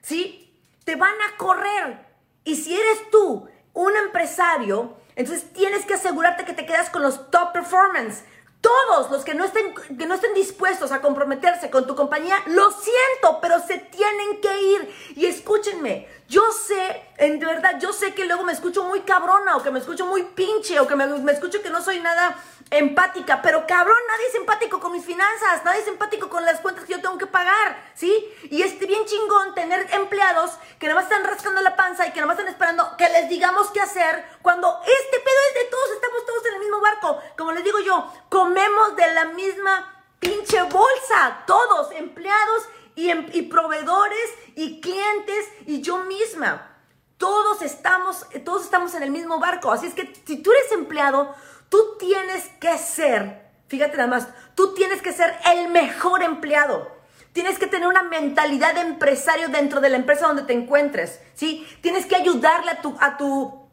[0.00, 0.40] ¿sí?
[0.84, 1.98] Te van a correr.
[2.44, 7.30] Y si eres tú un empresario, entonces tienes que asegurarte que te quedas con los
[7.30, 8.22] top performance.
[8.64, 12.70] Todos los que no, estén, que no estén dispuestos a comprometerse con tu compañía, lo
[12.70, 14.94] siento, pero se tienen que ir.
[15.16, 19.62] Y escúchenme, yo sé, en verdad, yo sé que luego me escucho muy cabrona o
[19.62, 23.40] que me escucho muy pinche o que me, me escucho que no soy nada empática,
[23.42, 26.92] pero cabrón, nadie es empático con mis finanzas, nadie es empático con las cuentas que
[26.92, 28.26] yo tengo que pagar, ¿sí?
[28.50, 32.20] Y es bien chingón tener empleados que nada más están rascando la panza y que
[32.20, 35.90] nada más están esperando que les digamos qué hacer cuando este pedo es de todos,
[35.92, 37.18] estamos todos en el mismo barco.
[37.36, 43.42] Como les digo yo, comemos de la misma pinche bolsa, todos, empleados y, em, y
[43.42, 46.70] proveedores y clientes y yo misma.
[47.18, 49.70] Todos estamos, todos estamos en el mismo barco.
[49.70, 51.34] Así es que si tú eres empleado,
[51.74, 56.88] Tú tienes que ser, fíjate nada más, tú tienes que ser el mejor empleado.
[57.32, 61.66] Tienes que tener una mentalidad de empresario dentro de la empresa donde te encuentres, ¿sí?
[61.80, 63.66] Tienes que ayudarle a tu, a tu,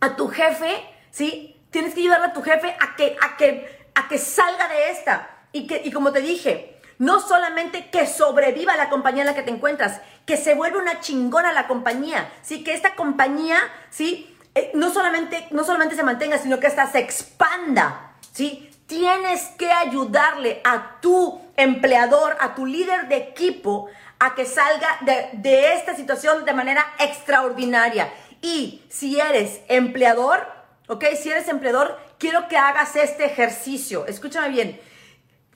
[0.00, 1.62] a tu jefe, ¿sí?
[1.68, 5.28] Tienes que ayudarle a tu jefe a que, a que, a que salga de esta.
[5.52, 9.42] Y, que, y como te dije, no solamente que sobreviva la compañía en la que
[9.42, 12.64] te encuentras, que se vuelva una chingona la compañía, ¿sí?
[12.64, 13.58] Que esta compañía,
[13.90, 14.31] ¿sí?
[14.54, 18.70] Eh, no, solamente, no solamente se mantenga, sino que hasta se expanda, ¿sí?
[18.86, 23.88] Tienes que ayudarle a tu empleador, a tu líder de equipo,
[24.18, 28.12] a que salga de, de esta situación de manera extraordinaria.
[28.42, 30.46] Y si eres empleador,
[30.88, 31.04] ¿ok?
[31.20, 34.06] Si eres empleador, quiero que hagas este ejercicio.
[34.06, 34.80] Escúchame bien.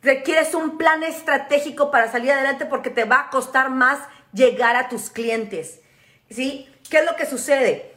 [0.03, 3.99] Requieres un plan estratégico para salir adelante porque te va a costar más
[4.32, 5.80] llegar a tus clientes.
[6.30, 6.68] ¿Sí?
[6.88, 7.95] ¿Qué es lo que sucede?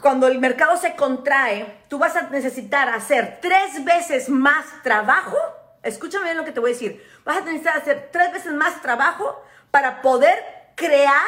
[0.00, 5.36] Cuando el mercado se contrae, tú vas a necesitar hacer tres veces más trabajo.
[5.82, 7.04] Escúchame bien lo que te voy a decir.
[7.24, 10.38] Vas a necesitar hacer tres veces más trabajo para poder
[10.74, 11.26] crear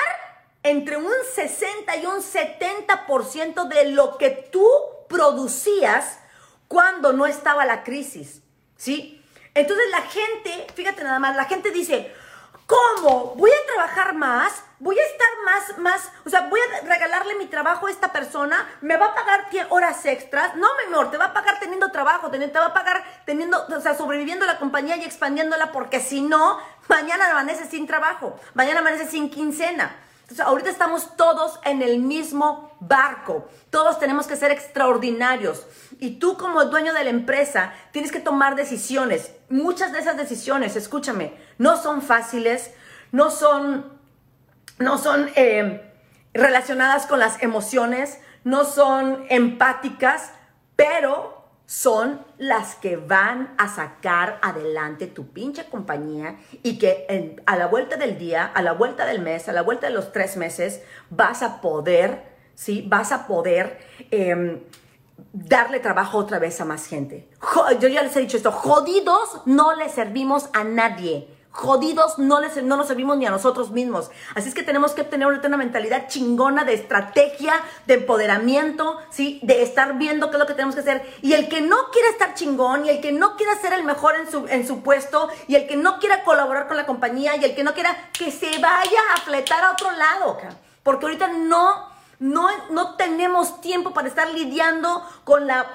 [0.63, 4.67] entre un 60 y un 70% de lo que tú
[5.09, 6.19] producías
[6.69, 8.43] cuando no estaba la crisis.
[8.77, 9.25] ¿Sí?
[9.55, 12.13] Entonces la gente, fíjate nada más, la gente dice,
[12.67, 13.35] ¿Cómo?
[13.37, 14.65] ¿Voy a trabajar más?
[14.83, 16.13] ¿Voy a estar más, más?
[16.27, 18.69] O sea, ¿voy a regalarle mi trabajo a esta persona?
[18.81, 20.57] ¿Me va a pagar horas extras?
[20.57, 23.81] No, mi amor, te va a pagar teniendo trabajo, te va a pagar teniendo, o
[23.81, 26.59] sea, sobreviviendo la compañía y expandiéndola, porque si no,
[26.89, 29.95] mañana amanece sin trabajo, mañana amanece sin quincena.
[30.23, 33.49] Entonces, ahorita estamos todos en el mismo barco.
[33.71, 35.65] Todos tenemos que ser extraordinarios.
[36.01, 39.31] Y tú como dueño de la empresa tienes que tomar decisiones.
[39.49, 42.73] Muchas de esas decisiones, escúchame, no son fáciles,
[43.13, 44.02] no son,
[44.83, 45.81] no son eh,
[46.35, 50.33] relacionadas con las emociones, no son empáticas,
[50.77, 57.67] pero son las que van a sacar adelante tu pinche compañía y que a la
[57.67, 60.83] vuelta del día, a la vuelta del mes, a la vuelta de los tres meses,
[61.09, 62.25] vas a poder,
[62.55, 62.85] ¿sí?
[62.87, 63.79] Vas a poder
[64.11, 64.61] em,
[65.33, 67.29] darle trabajo otra vez a más gente.
[67.81, 72.63] Yo ya les he dicho esto, jodidos no le servimos a nadie jodidos no, les,
[72.63, 74.11] no nos servimos ni a nosotros mismos.
[74.35, 77.55] Así es que tenemos que tener una mentalidad chingona de estrategia,
[77.87, 79.39] de empoderamiento, ¿sí?
[79.43, 81.07] De estar viendo qué es lo que tenemos que hacer.
[81.21, 84.17] Y el que no quiere estar chingón, y el que no quiera ser el mejor
[84.17, 87.45] en su, en su puesto, y el que no quiera colaborar con la compañía, y
[87.45, 90.39] el que no quiera que se vaya a fletar a otro lado,
[90.83, 91.89] porque ahorita no,
[92.19, 95.67] no, no tenemos tiempo para estar lidiando con la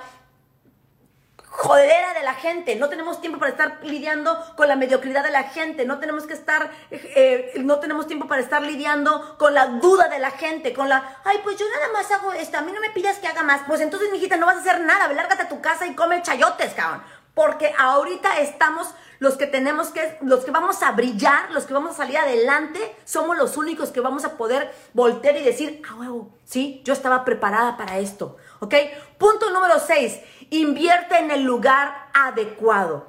[1.58, 5.43] jodera de la gente, no tenemos tiempo para estar lidiando con la mediocridad de la
[5.45, 10.08] gente, no tenemos que estar, eh, no tenemos tiempo para estar lidiando con la duda
[10.08, 12.80] de la gente, con la, ay, pues yo nada más hago esto, a mí no
[12.80, 15.49] me pidas que haga más, pues entonces, mijita, no vas a hacer nada, lárgate a
[15.49, 17.01] tu casa y come chayotes, cabrón.
[17.34, 21.91] porque ahorita estamos los que tenemos que, los que vamos a brillar, los que vamos
[21.91, 26.30] a salir adelante, somos los únicos que vamos a poder voltear y decir, ah, huevo,
[26.45, 28.76] sí, yo estaba preparada para esto, ¿ok?
[29.18, 30.20] Punto número 6,
[30.51, 33.08] invierte en el lugar adecuado,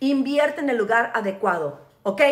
[0.00, 2.22] invierte en el lugar adecuado, ¿ok?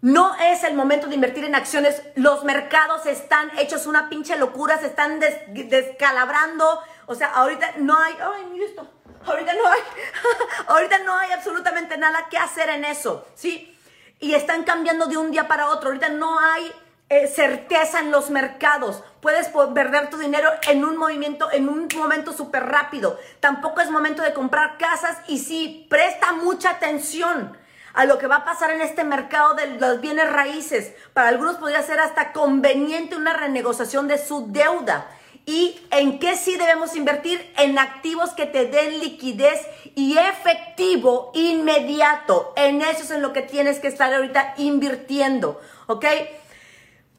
[0.00, 2.02] No es el momento de invertir en acciones.
[2.14, 6.80] Los mercados están hechos una pinche locura, se están descalabrando.
[7.06, 8.14] O sea, ahorita no hay.
[8.20, 8.88] Ay, mira esto.
[9.26, 9.80] Ahorita no hay.
[10.68, 13.26] ahorita no hay absolutamente nada que hacer en eso.
[13.34, 13.76] ¿Sí?
[14.20, 15.88] Y están cambiando de un día para otro.
[15.88, 16.70] Ahorita no hay
[17.08, 19.02] eh, certeza en los mercados.
[19.20, 23.18] Puedes perder tu dinero en un movimiento, en un momento súper rápido.
[23.40, 27.56] Tampoco es momento de comprar casas y sí, presta mucha atención
[27.94, 30.92] a lo que va a pasar en este mercado de los bienes raíces.
[31.14, 35.08] Para algunos podría ser hasta conveniente una renegociación de su deuda.
[35.46, 37.52] ¿Y en qué sí debemos invertir?
[37.56, 42.52] En activos que te den liquidez y efectivo inmediato.
[42.54, 45.60] En eso es en lo que tienes que estar ahorita invirtiendo.
[45.86, 46.04] ¿Ok?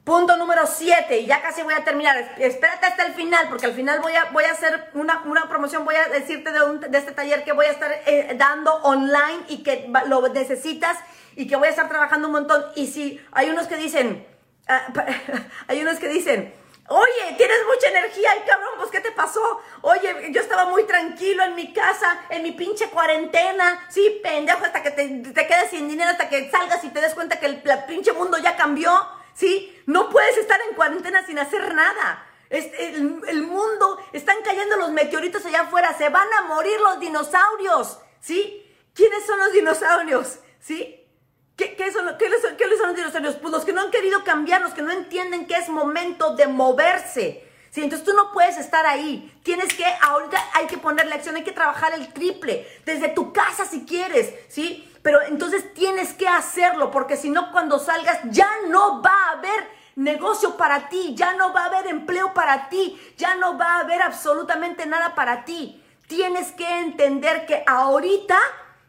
[0.09, 2.33] Punto número 7, y ya casi voy a terminar.
[2.39, 5.93] Espérate hasta el final, porque al final voy a, voy a hacer una, promoción, voy
[5.93, 10.27] a decirte de, este taller que voy a estar eh, dando online y que lo
[10.29, 10.97] necesitas
[11.35, 12.65] y que voy a estar trabajando un montón.
[12.75, 14.25] Y si hay unos que dicen,
[14.67, 14.87] ah,
[15.67, 16.55] hay unos que dicen,
[16.87, 19.61] Oye, tienes mucha energía, y cabrón, pues ¿qué te pasó?
[19.81, 23.85] Oye, yo estaba muy tranquilo en mi casa, en mi pinche cuarentena.
[23.89, 27.39] Sí, pendejo, hasta que te quedes sin dinero, hasta que salgas y te des cuenta
[27.39, 29.18] que el pinche mundo ya cambió.
[29.39, 29.81] ¿Sí?
[29.85, 32.25] No puedes estar en cuarentena sin hacer nada.
[32.49, 38.65] el, mundo, están cayendo los meteoritos allá afuera, se van a morir los dinosaurios, ¿sí?
[38.93, 40.39] ¿Quiénes son los dinosaurios?
[40.59, 41.07] ¿Sí?
[41.55, 43.35] ¿Qué, qué, son, qué, son, ¿Qué son los dinosaurios?
[43.35, 46.47] Pues los que no han querido cambiar, los que no entienden que es momento de
[46.47, 47.45] moverse.
[47.69, 47.83] ¿Sí?
[47.83, 49.31] Entonces tú no puedes estar ahí.
[49.43, 53.65] Tienes que, ahorita hay que ponerle acción, hay que trabajar el triple, desde tu casa
[53.65, 54.88] si quieres, ¿sí?
[55.09, 59.67] Pero entonces tienes que hacerlo, porque si no, cuando salgas ya no va a haber
[59.95, 63.79] negocio para ti, ya no va a haber empleo para ti, ya no va a
[63.79, 65.83] haber absolutamente nada para ti.
[66.05, 68.37] Tienes que entender que ahorita,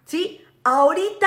[0.04, 0.46] ¿sí?
[0.62, 1.26] Ahorita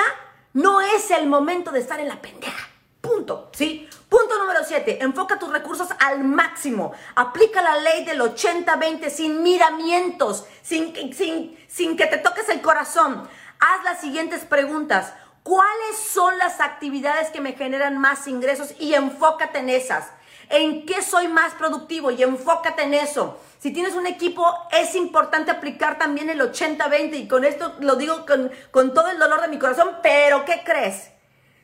[0.52, 2.68] no es el momento de estar en la pendeja.
[3.00, 3.88] Punto, ¿sí?
[4.08, 6.92] Punto número 7, enfoca tus recursos al máximo.
[7.16, 13.28] Aplica la ley del 80-20 sin miramientos, sin, sin, sin que te toques el corazón
[13.64, 15.12] haz las siguientes preguntas.
[15.42, 18.74] ¿Cuáles son las actividades que me generan más ingresos?
[18.78, 20.08] Y enfócate en esas.
[20.50, 22.10] ¿En qué soy más productivo?
[22.10, 23.38] Y enfócate en eso.
[23.58, 27.14] Si tienes un equipo, es importante aplicar también el 80-20.
[27.14, 29.98] Y con esto lo digo con, con todo el dolor de mi corazón.
[30.02, 31.10] Pero, ¿qué crees?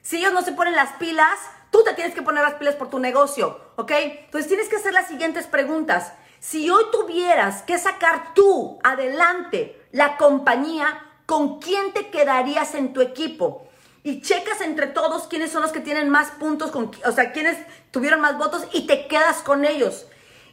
[0.03, 1.39] Si ellos no se ponen las pilas,
[1.71, 3.61] tú te tienes que poner las pilas por tu negocio.
[3.77, 3.93] ¿Ok?
[3.93, 6.13] Entonces tienes que hacer las siguientes preguntas.
[6.39, 13.01] Si hoy tuvieras que sacar tú adelante la compañía, ¿con quién te quedarías en tu
[13.01, 13.69] equipo?
[14.03, 17.57] Y checas entre todos quiénes son los que tienen más puntos, con, o sea, quiénes
[17.93, 20.09] tuvieron más votos y te quedas con ellos.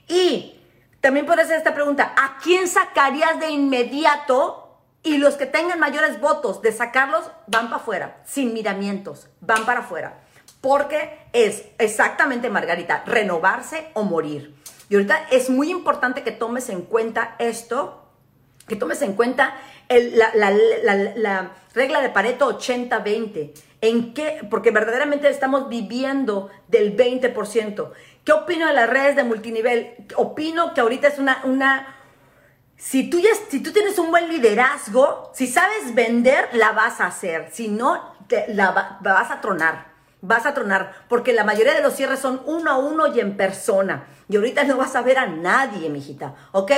[0.08, 0.60] Y
[1.02, 4.78] también puedes hacer esta pregunta, ¿a quién sacarías de inmediato?
[5.02, 9.80] Y los que tengan mayores votos de sacarlos van para afuera, sin miramientos, van para
[9.80, 10.22] afuera.
[10.62, 14.56] Porque es exactamente, Margarita, renovarse o morir.
[14.90, 18.04] Y ahorita es muy importante que tomes en cuenta esto,
[18.68, 19.56] que tomes en cuenta
[19.90, 23.52] la, regla de Pareto 80-20.
[23.82, 24.46] ¿En qué?
[24.50, 27.92] Porque verdaderamente estamos viviendo del 20%.
[28.24, 29.96] ¿Qué opino de las redes de multinivel?
[30.16, 31.98] Opino que ahorita es una, una
[32.78, 37.08] si tú, ya, si tú tienes un buen liderazgo, si sabes vender, la vas a
[37.08, 37.50] hacer.
[37.52, 39.88] Si no, te, la, vas a tronar.
[40.22, 40.94] Vas a tronar.
[41.10, 44.08] Porque la mayoría de los cierres son uno a uno y en persona.
[44.30, 46.36] Y ahorita no vas a ver a nadie, mijita.
[46.52, 46.72] ¿Ok?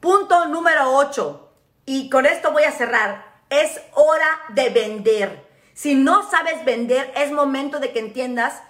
[0.00, 1.45] Punto número 8.
[1.86, 3.24] Y con esto voy a cerrar.
[3.48, 5.46] Es hora de vender.
[5.72, 8.60] Si no sabes vender, es momento de que entiendas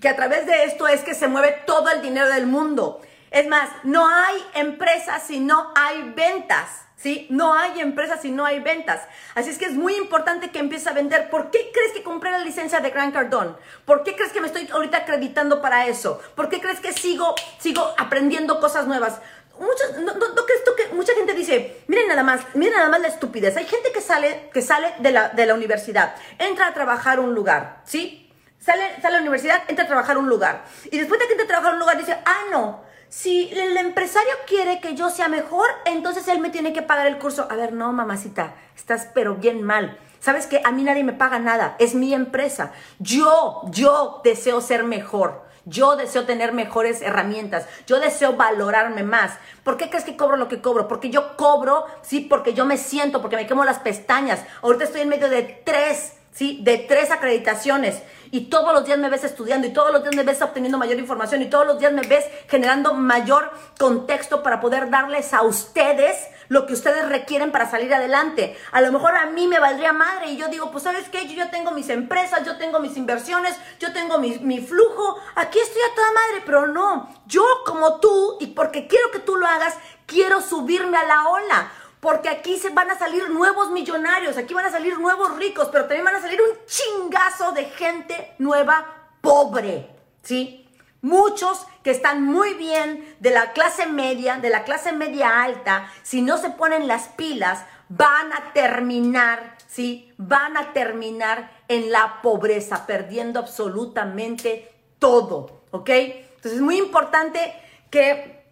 [0.00, 3.02] que a través de esto es que se mueve todo el dinero del mundo.
[3.30, 6.82] Es más, no hay empresas si no hay ventas.
[6.96, 7.26] ¿Sí?
[7.28, 9.02] No hay empresas si no hay ventas.
[9.34, 11.28] Así es que es muy importante que empieces a vender.
[11.28, 13.54] ¿Por qué crees que compré la licencia de Gran Cardón?
[13.84, 16.18] ¿Por qué crees que me estoy ahorita acreditando para eso?
[16.34, 19.20] ¿Por qué crees que sigo, sigo aprendiendo cosas nuevas?
[19.58, 20.52] muchas, no, no, que
[20.96, 23.56] mucha gente dice, miren nada más, miren nada más la estupidez.
[23.56, 27.82] Hay gente que sale, que sale de la, de universidad, entra a trabajar un lugar,
[27.84, 28.32] ¿sí?
[28.58, 30.64] Sale, sale a la universidad, entra a trabajar un lugar.
[30.90, 34.32] Y después de que entra a trabajar un lugar, dice, ah, no, si el empresario
[34.46, 37.46] quiere que yo sea mejor, entonces él me tiene que pagar el curso.
[37.50, 39.98] A ver, no, mamacita, estás pero bien mal.
[40.18, 40.60] ¿Sabes qué?
[40.64, 42.72] A mí nadie me paga nada, es mi empresa.
[42.98, 45.46] Yo, yo deseo ser mejor.
[45.66, 47.66] Yo deseo tener mejores herramientas.
[47.88, 49.32] Yo deseo valorarme más.
[49.64, 50.86] ¿Por qué crees que cobro lo que cobro?
[50.86, 54.40] Porque yo cobro, sí, porque yo me siento, porque me quemo las pestañas.
[54.62, 58.00] Ahorita estoy en medio de tres, sí, de tres acreditaciones
[58.30, 60.98] y todos los días me ves estudiando y todos los días me ves obteniendo mayor
[60.98, 66.16] información y todos los días me ves generando mayor contexto para poder darles a ustedes
[66.48, 68.56] lo que ustedes requieren para salir adelante.
[68.72, 71.50] A lo mejor a mí me valdría madre y yo digo, pues sabes qué, yo
[71.50, 75.94] tengo mis empresas, yo tengo mis inversiones, yo tengo mi, mi flujo, aquí estoy a
[75.94, 79.74] toda madre, pero no, yo como tú y porque quiero que tú lo hagas,
[80.06, 84.66] quiero subirme a la ola porque aquí se van a salir nuevos millonarios, aquí van
[84.66, 88.86] a salir nuevos ricos, pero también van a salir un chingazo de gente nueva
[89.20, 89.90] pobre,
[90.22, 90.65] ¿sí?
[91.06, 96.20] Muchos que están muy bien de la clase media, de la clase media alta, si
[96.20, 100.12] no se ponen las pilas, van a terminar, ¿sí?
[100.16, 105.90] Van a terminar en la pobreza, perdiendo absolutamente todo, ¿ok?
[105.90, 107.54] Entonces es muy importante
[107.88, 108.44] que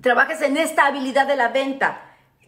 [0.00, 2.00] trabajes en esta habilidad de la venta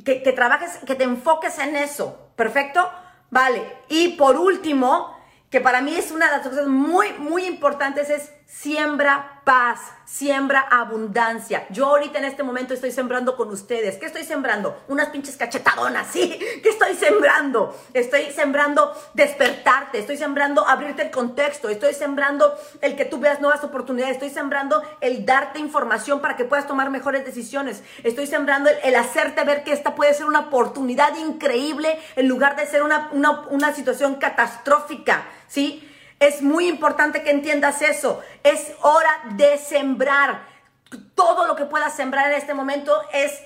[0.04, 2.30] que, trabajes, que te enfoques en eso.
[2.36, 2.88] ¿Perfecto?
[3.30, 3.64] Vale.
[3.88, 5.12] Y por último,
[5.50, 10.60] que para mí es una de las cosas muy, muy importantes, es siembra paz, siembra
[10.60, 11.66] abundancia.
[11.70, 13.96] Yo ahorita en este momento estoy sembrando con ustedes.
[13.96, 14.82] ¿Qué estoy sembrando?
[14.88, 16.38] Unas pinches cachetadonas, ¿sí?
[16.62, 17.78] ¿Qué estoy sembrando?
[17.92, 23.62] Estoy sembrando despertarte, estoy sembrando abrirte el contexto, estoy sembrando el que tú veas nuevas
[23.64, 28.94] oportunidades, estoy sembrando el darte información para que puedas tomar mejores decisiones, estoy sembrando el,
[28.94, 33.74] hacerte ver que esta puede ser una oportunidad increíble en lugar de ser una, una,
[33.74, 35.90] situación catastrófica, ¿sí?
[36.24, 38.22] Es muy importante que entiendas eso.
[38.42, 40.40] Es hora de sembrar.
[41.14, 43.42] Todo lo que puedas sembrar en este momento es,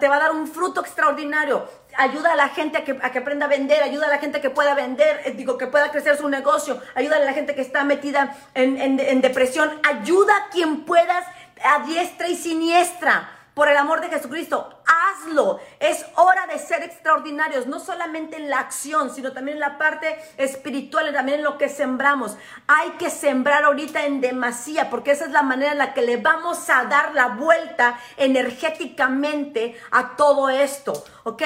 [0.00, 1.68] te va a dar un fruto extraordinario.
[1.96, 4.74] Ayuda a la gente a que, aprenda a vender, ayuda a la gente que pueda
[4.74, 8.36] vender, eh, digo, que pueda crecer su negocio, ayuda a la gente que está metida
[8.54, 11.24] en, en depresión, ayuda a quien puedas
[11.62, 15.58] a diestra y siniestra por el amor de Jesucristo, hazlo.
[15.80, 20.16] Es hora de ser extraordinarios, no solamente en la acción, sino también en la parte
[20.36, 22.36] espiritual también en lo que sembramos.
[22.68, 26.18] Hay que sembrar ahorita en demasía, porque esa es la manera en la que le
[26.18, 30.92] vamos a dar la vuelta energéticamente a todo esto,
[31.24, 31.42] ¿ok?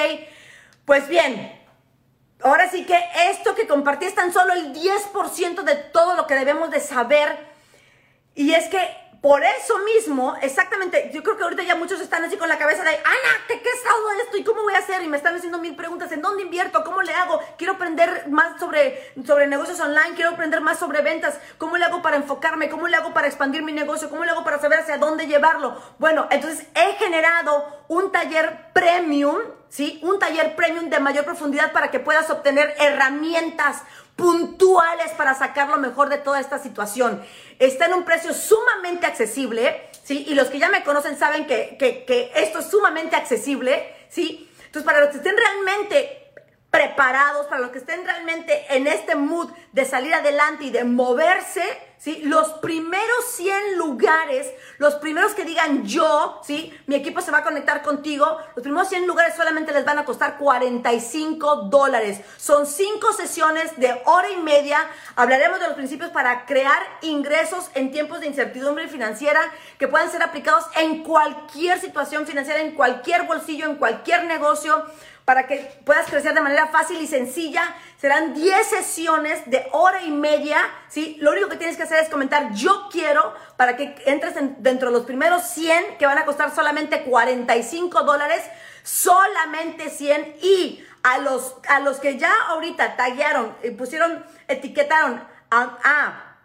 [0.85, 1.59] Pues bien,
[2.43, 2.99] ahora sí que
[3.31, 7.51] esto que compartí es tan solo el 10% de todo lo que debemos de saber.
[8.35, 12.35] Y es que por eso mismo, exactamente, yo creo que ahorita ya muchos están así
[12.35, 14.35] con la cabeza de, Ana, ¿qué, qué es todo esto?
[14.35, 15.01] ¿Y cómo voy a hacer?
[15.01, 16.83] Y me están haciendo mil preguntas, ¿en dónde invierto?
[16.83, 17.39] ¿Cómo le hago?
[17.57, 22.01] Quiero aprender más sobre, sobre negocios online, quiero aprender más sobre ventas, ¿cómo le hago
[22.01, 22.69] para enfocarme?
[22.69, 24.09] ¿Cómo le hago para expandir mi negocio?
[24.09, 25.81] ¿Cómo le hago para saber hacia dónde llevarlo?
[25.99, 29.37] Bueno, entonces he generado un taller premium,
[29.69, 30.01] ¿sí?
[30.03, 33.83] Un taller premium de mayor profundidad para que puedas obtener herramientas
[34.15, 37.23] puntuales para sacar lo mejor de toda esta situación.
[37.59, 40.25] Está en un precio sumamente accesible, ¿sí?
[40.27, 44.49] Y los que ya me conocen saben que, que esto es sumamente accesible, ¿sí?
[44.65, 46.31] Entonces, para los que estén realmente
[46.71, 51.63] preparados, para los que estén realmente en este mood de salir adelante y de moverse,
[52.03, 52.21] ¿sí?
[52.25, 56.77] Los primeros 100 lugares, los primeros que digan yo, ¿sí?
[56.85, 58.25] Mi equipo se va a conectar contigo,
[58.55, 62.19] los primeros 100 lugares solamente les van a costar 45 dólares.
[62.35, 64.85] Son 5 sesiones de hora y media.
[65.15, 69.39] Hablaremos de los principios para crear ingresos en tiempos de incertidumbre financiera
[69.79, 74.83] que puedan ser aplicados en cualquier situación financiera, en cualquier bolsillo, en cualquier negocio
[75.25, 77.75] para que puedas crecer de manera fácil y sencilla.
[77.97, 80.57] Serán 10 sesiones de hora y media,
[80.89, 81.17] ¿sí?
[81.21, 84.97] Lo único que tienes que hacer es comentar yo quiero para que entres dentro de
[84.97, 88.43] los primeros 100 que van a costar solamente 45 dólares,
[88.83, 95.77] solamente 100 y a los, a los que ya ahorita tallaron y pusieron, etiquetaron a,
[95.83, 96.37] a,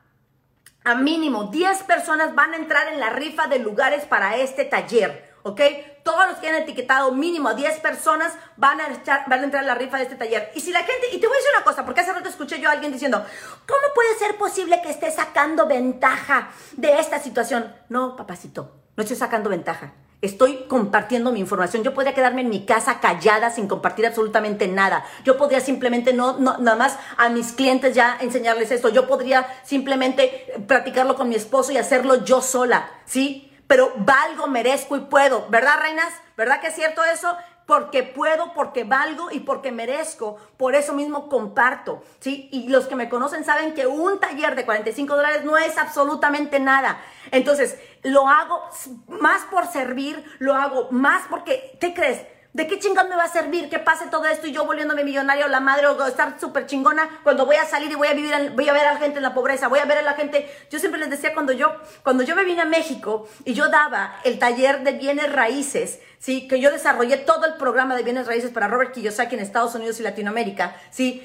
[0.85, 5.29] a mínimo 10 personas van a entrar en la rifa de lugares para este taller.
[5.43, 5.61] ¿ok?
[6.09, 9.99] Todos los que han etiquetado mínimo a 10 personas van a, entrar a la rifa
[9.99, 10.51] de este taller.
[10.55, 12.59] Y si la gente, y te voy a decir una cosa, porque hace rato escuché
[12.59, 13.23] yo a alguien diciendo,
[13.67, 16.49] ¿cómo puede ser posible que esté sacando ventaja
[16.79, 17.75] de esta situación?
[17.91, 19.93] No, papacito, no estoy sacando ventaja.
[20.23, 21.83] Estoy compartiendo mi información.
[21.83, 25.05] Yo podría quedarme en mi casa callada sin compartir absolutamente nada.
[25.25, 28.89] Yo podría simplemente no, nada más a mis clientes ya enseñarles esto.
[28.89, 33.48] Yo podría simplemente practicarlo con mi esposo y hacerlo yo sola, ¿sí?
[33.69, 36.13] Pero valgo, merezco y puedo, ¿verdad, reinas?
[36.37, 37.37] ¿Verdad que es cierto eso?
[37.67, 40.39] Porque puedo, porque valgo y porque merezco.
[40.57, 42.49] Por eso mismo comparto, ¿sí?
[42.51, 46.59] Y los que me conocen saben que un taller de 45 dólares no es absolutamente
[46.61, 46.99] nada.
[47.31, 48.63] Entonces, lo hago
[49.09, 52.23] más por servir, lo hago más porque, ¿qué crees?
[52.59, 55.47] ¿De qué chingón me va a servir que pase todo esto y yo volviéndome millonario,
[55.47, 58.69] la madre, o estar súper chingona cuando voy a salir y voy a vivir, voy
[58.69, 60.51] a ver a la gente en la pobreza, voy a ver a la gente.
[60.69, 64.17] Yo siempre les decía cuando yo, cuando yo me vine a México y yo daba
[64.25, 68.51] el taller de bienes raíces, sí, que yo desarrollé todo el programa de bienes raíces
[68.51, 71.25] para Robert Kiyosaki en Estados Unidos y Latinoamérica, sí.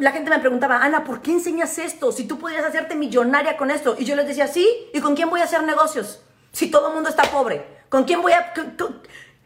[0.00, 2.12] la gente me preguntaba, Ana, ¿por qué enseñas esto?
[2.12, 3.96] Si tú podrías hacerte millonaria con esto.
[3.98, 6.20] Y yo les decía, sí, ¿y con quién voy a hacer negocios?
[6.52, 7.64] Si todo el mundo está pobre.
[7.88, 8.52] ¿Con quién voy a...?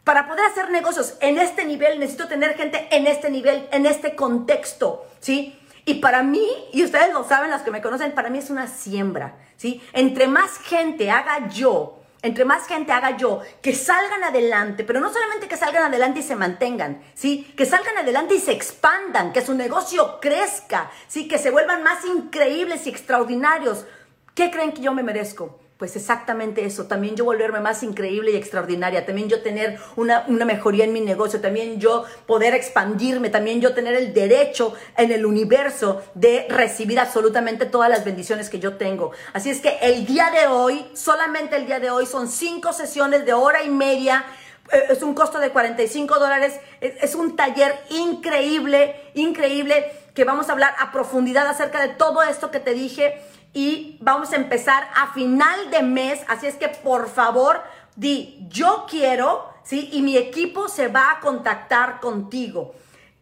[0.09, 4.15] Para poder hacer negocios en este nivel, necesito tener gente en este nivel, en este
[4.15, 5.55] contexto, ¿sí?
[5.85, 8.65] Y para mí, y ustedes lo saben, las que me conocen, para mí es una
[8.65, 9.83] siembra, ¿sí?
[9.93, 15.13] Entre más gente haga yo, entre más gente haga yo, que salgan adelante, pero no
[15.13, 17.43] solamente que salgan adelante y se mantengan, ¿sí?
[17.55, 21.27] Que salgan adelante y se expandan, que su negocio crezca, ¿sí?
[21.27, 23.85] Que se vuelvan más increíbles y extraordinarios.
[24.33, 25.59] ¿Qué creen que yo me merezco?
[25.79, 30.83] Pues exactamente eso, también yo volverme más increíble y extraordinaria, también yo tener una, mejoría
[30.83, 36.01] en mi negocio, también yo poder expandirme, también yo tener el derecho en el universo
[36.15, 39.11] de recibir absolutamente todas las bendiciones que yo tengo.
[39.31, 43.25] Así es que el día de hoy, solamente el día de hoy, son cinco sesiones
[43.25, 44.25] de hora y media.
[44.73, 46.59] Eh, es un costo de 45 dólares.
[46.81, 52.51] Es, un taller increíble, increíble, que vamos a hablar a profundidad acerca de todo esto
[52.51, 53.21] que te dije
[53.53, 56.21] y vamos a empezar a final de mes.
[56.27, 57.63] Así es que por favor,
[57.95, 59.89] di yo quiero, ¿sí?
[59.91, 62.73] Y mi equipo se va a contactar contigo.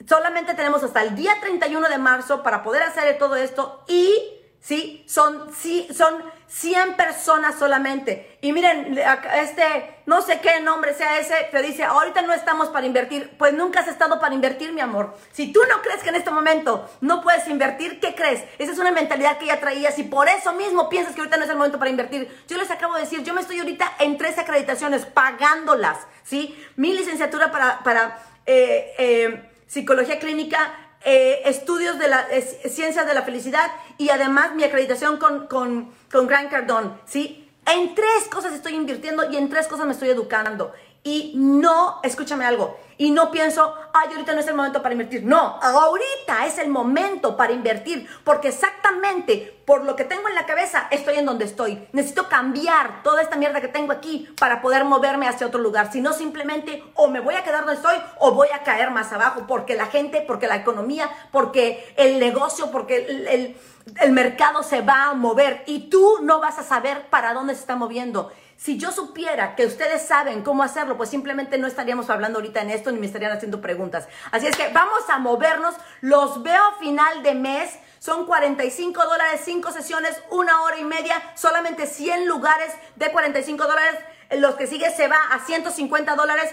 [0.08, 4.16] Solamente tenemos hasta el día 31 de marzo para poder hacer todo esto y,
[4.60, 5.04] ¿sí?
[5.08, 8.38] Son, sí, son 100 personas solamente.
[8.42, 8.98] Y miren,
[9.36, 13.36] este, no sé qué nombre sea ese, te dice, ahorita no estamos para invertir.
[13.38, 15.16] Pues nunca has estado para invertir, mi amor.
[15.32, 18.44] Si tú no crees que en este momento no puedes invertir, ¿qué crees?
[18.58, 21.44] Esa es una mentalidad que ya traías y por eso mismo piensas que ahorita no
[21.44, 22.44] es el momento para invertir.
[22.48, 26.58] Yo les acabo de decir, yo me estoy ahorita en tres acreditaciones pagándolas, ¿sí?
[26.78, 32.28] Mi licenciatura para, para eh, eh, psicología clínica eh, estudios de la
[32.70, 37.50] ciencias de la felicidad y además mi acreditación con, con, con Gran Cardón, ¿sí?
[37.66, 40.74] En tres cosas estoy invirtiendo y en tres cosas me estoy educando.
[41.04, 45.24] Y no, escúchame algo, y no pienso, ay, ahorita no es el momento para invertir.
[45.24, 50.46] No, ahorita es el momento para invertir, porque exactamente por lo que tengo en la
[50.46, 51.88] cabeza estoy en donde estoy.
[51.92, 55.92] Necesito cambiar toda esta mierda que tengo aquí para poder moverme hacia otro lugar.
[55.92, 59.12] Si no, simplemente o me voy a quedar donde estoy o voy a caer más
[59.12, 63.56] abajo, porque la gente, porque la economía, porque el negocio, porque el,
[64.02, 67.62] el mercado se va a mover y tú no vas a saber para dónde se
[67.62, 68.32] está moviendo.
[68.58, 72.72] Si yo supiera que ustedes saben cómo hacerlo, pues simplemente no estaríamos hablando ahorita en
[72.72, 74.08] esto ni me estarían haciendo preguntas.
[74.32, 75.76] Así es que vamos a movernos.
[76.02, 77.78] Los veo final de mes.
[78.00, 83.96] Son 45 dólares, 5 sesiones, una hora y media, solamente 100 lugares de 45 dólares.
[84.32, 86.52] Los que sigue se va a 150 dólares.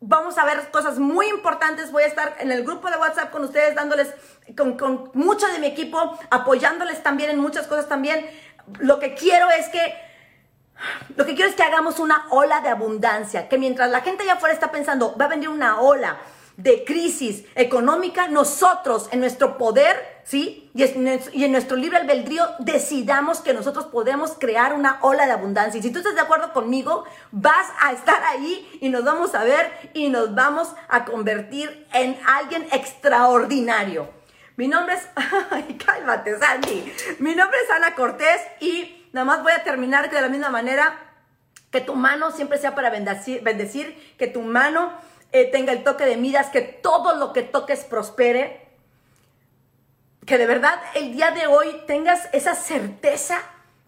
[0.00, 1.92] vamos a ver cosas muy importantes.
[1.92, 4.12] Voy a estar en el grupo de WhatsApp con ustedes, dándoles
[4.56, 8.28] con, con mucho de mi equipo, apoyándoles también en muchas cosas también.
[8.80, 10.09] Lo que quiero es que
[11.16, 14.34] lo que quiero es que hagamos una ola de abundancia, que mientras la gente allá
[14.34, 16.18] afuera está pensando, va a venir una ola
[16.62, 20.70] de crisis económica, nosotros en nuestro poder, ¿sí?
[20.74, 25.78] Y en, nuestro libre albedrío decidamos que nosotros podemos crear una ola de abundancia.
[25.78, 29.44] Y si tú estás de acuerdo conmigo, vas a estar ahí y nos vamos a
[29.44, 34.10] ver y nos vamos a convertir en alguien extraordinario.
[34.56, 35.08] Mi nombre es,
[35.50, 36.92] ay, cálmate, Sandy.
[37.20, 40.98] Mi nombre es Ana Cortés y Nada más voy a terminar de la misma manera.
[41.70, 44.92] Que tu mano siempre sea para bendecir, bendecir que tu mano
[45.30, 48.68] eh, tenga el toque de miras, que todo lo que toques prospere.
[50.26, 53.40] Que de verdad el día de hoy tengas esa certeza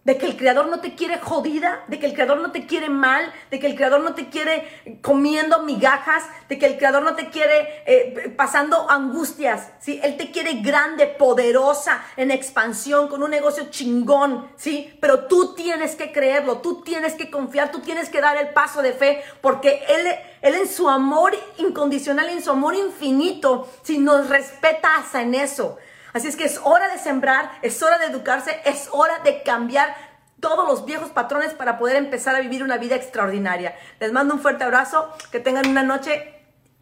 [0.03, 2.89] de que el creador no te quiere jodida, de que el creador no te quiere
[2.89, 7.15] mal, de que el creador no te quiere comiendo migajas, de que el creador no
[7.15, 10.01] te quiere eh, pasando angustias, ¿sí?
[10.03, 14.97] Él te quiere grande, poderosa, en expansión, con un negocio chingón, ¿sí?
[14.99, 18.81] Pero tú tienes que creerlo, tú tienes que confiar, tú tienes que dar el paso
[18.81, 20.07] de fe, porque Él,
[20.41, 25.77] él en su amor incondicional, en su amor infinito, si nos respeta hasta en eso.
[26.13, 29.95] Así es que es hora de sembrar, es hora de educarse, es hora de cambiar
[30.39, 33.75] todos los viejos patrones para poder empezar a vivir una vida extraordinaria.
[33.99, 36.33] Les mando un fuerte abrazo, que tengan una noche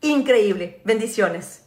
[0.01, 0.82] increíble.
[0.84, 1.61] Bendiciones.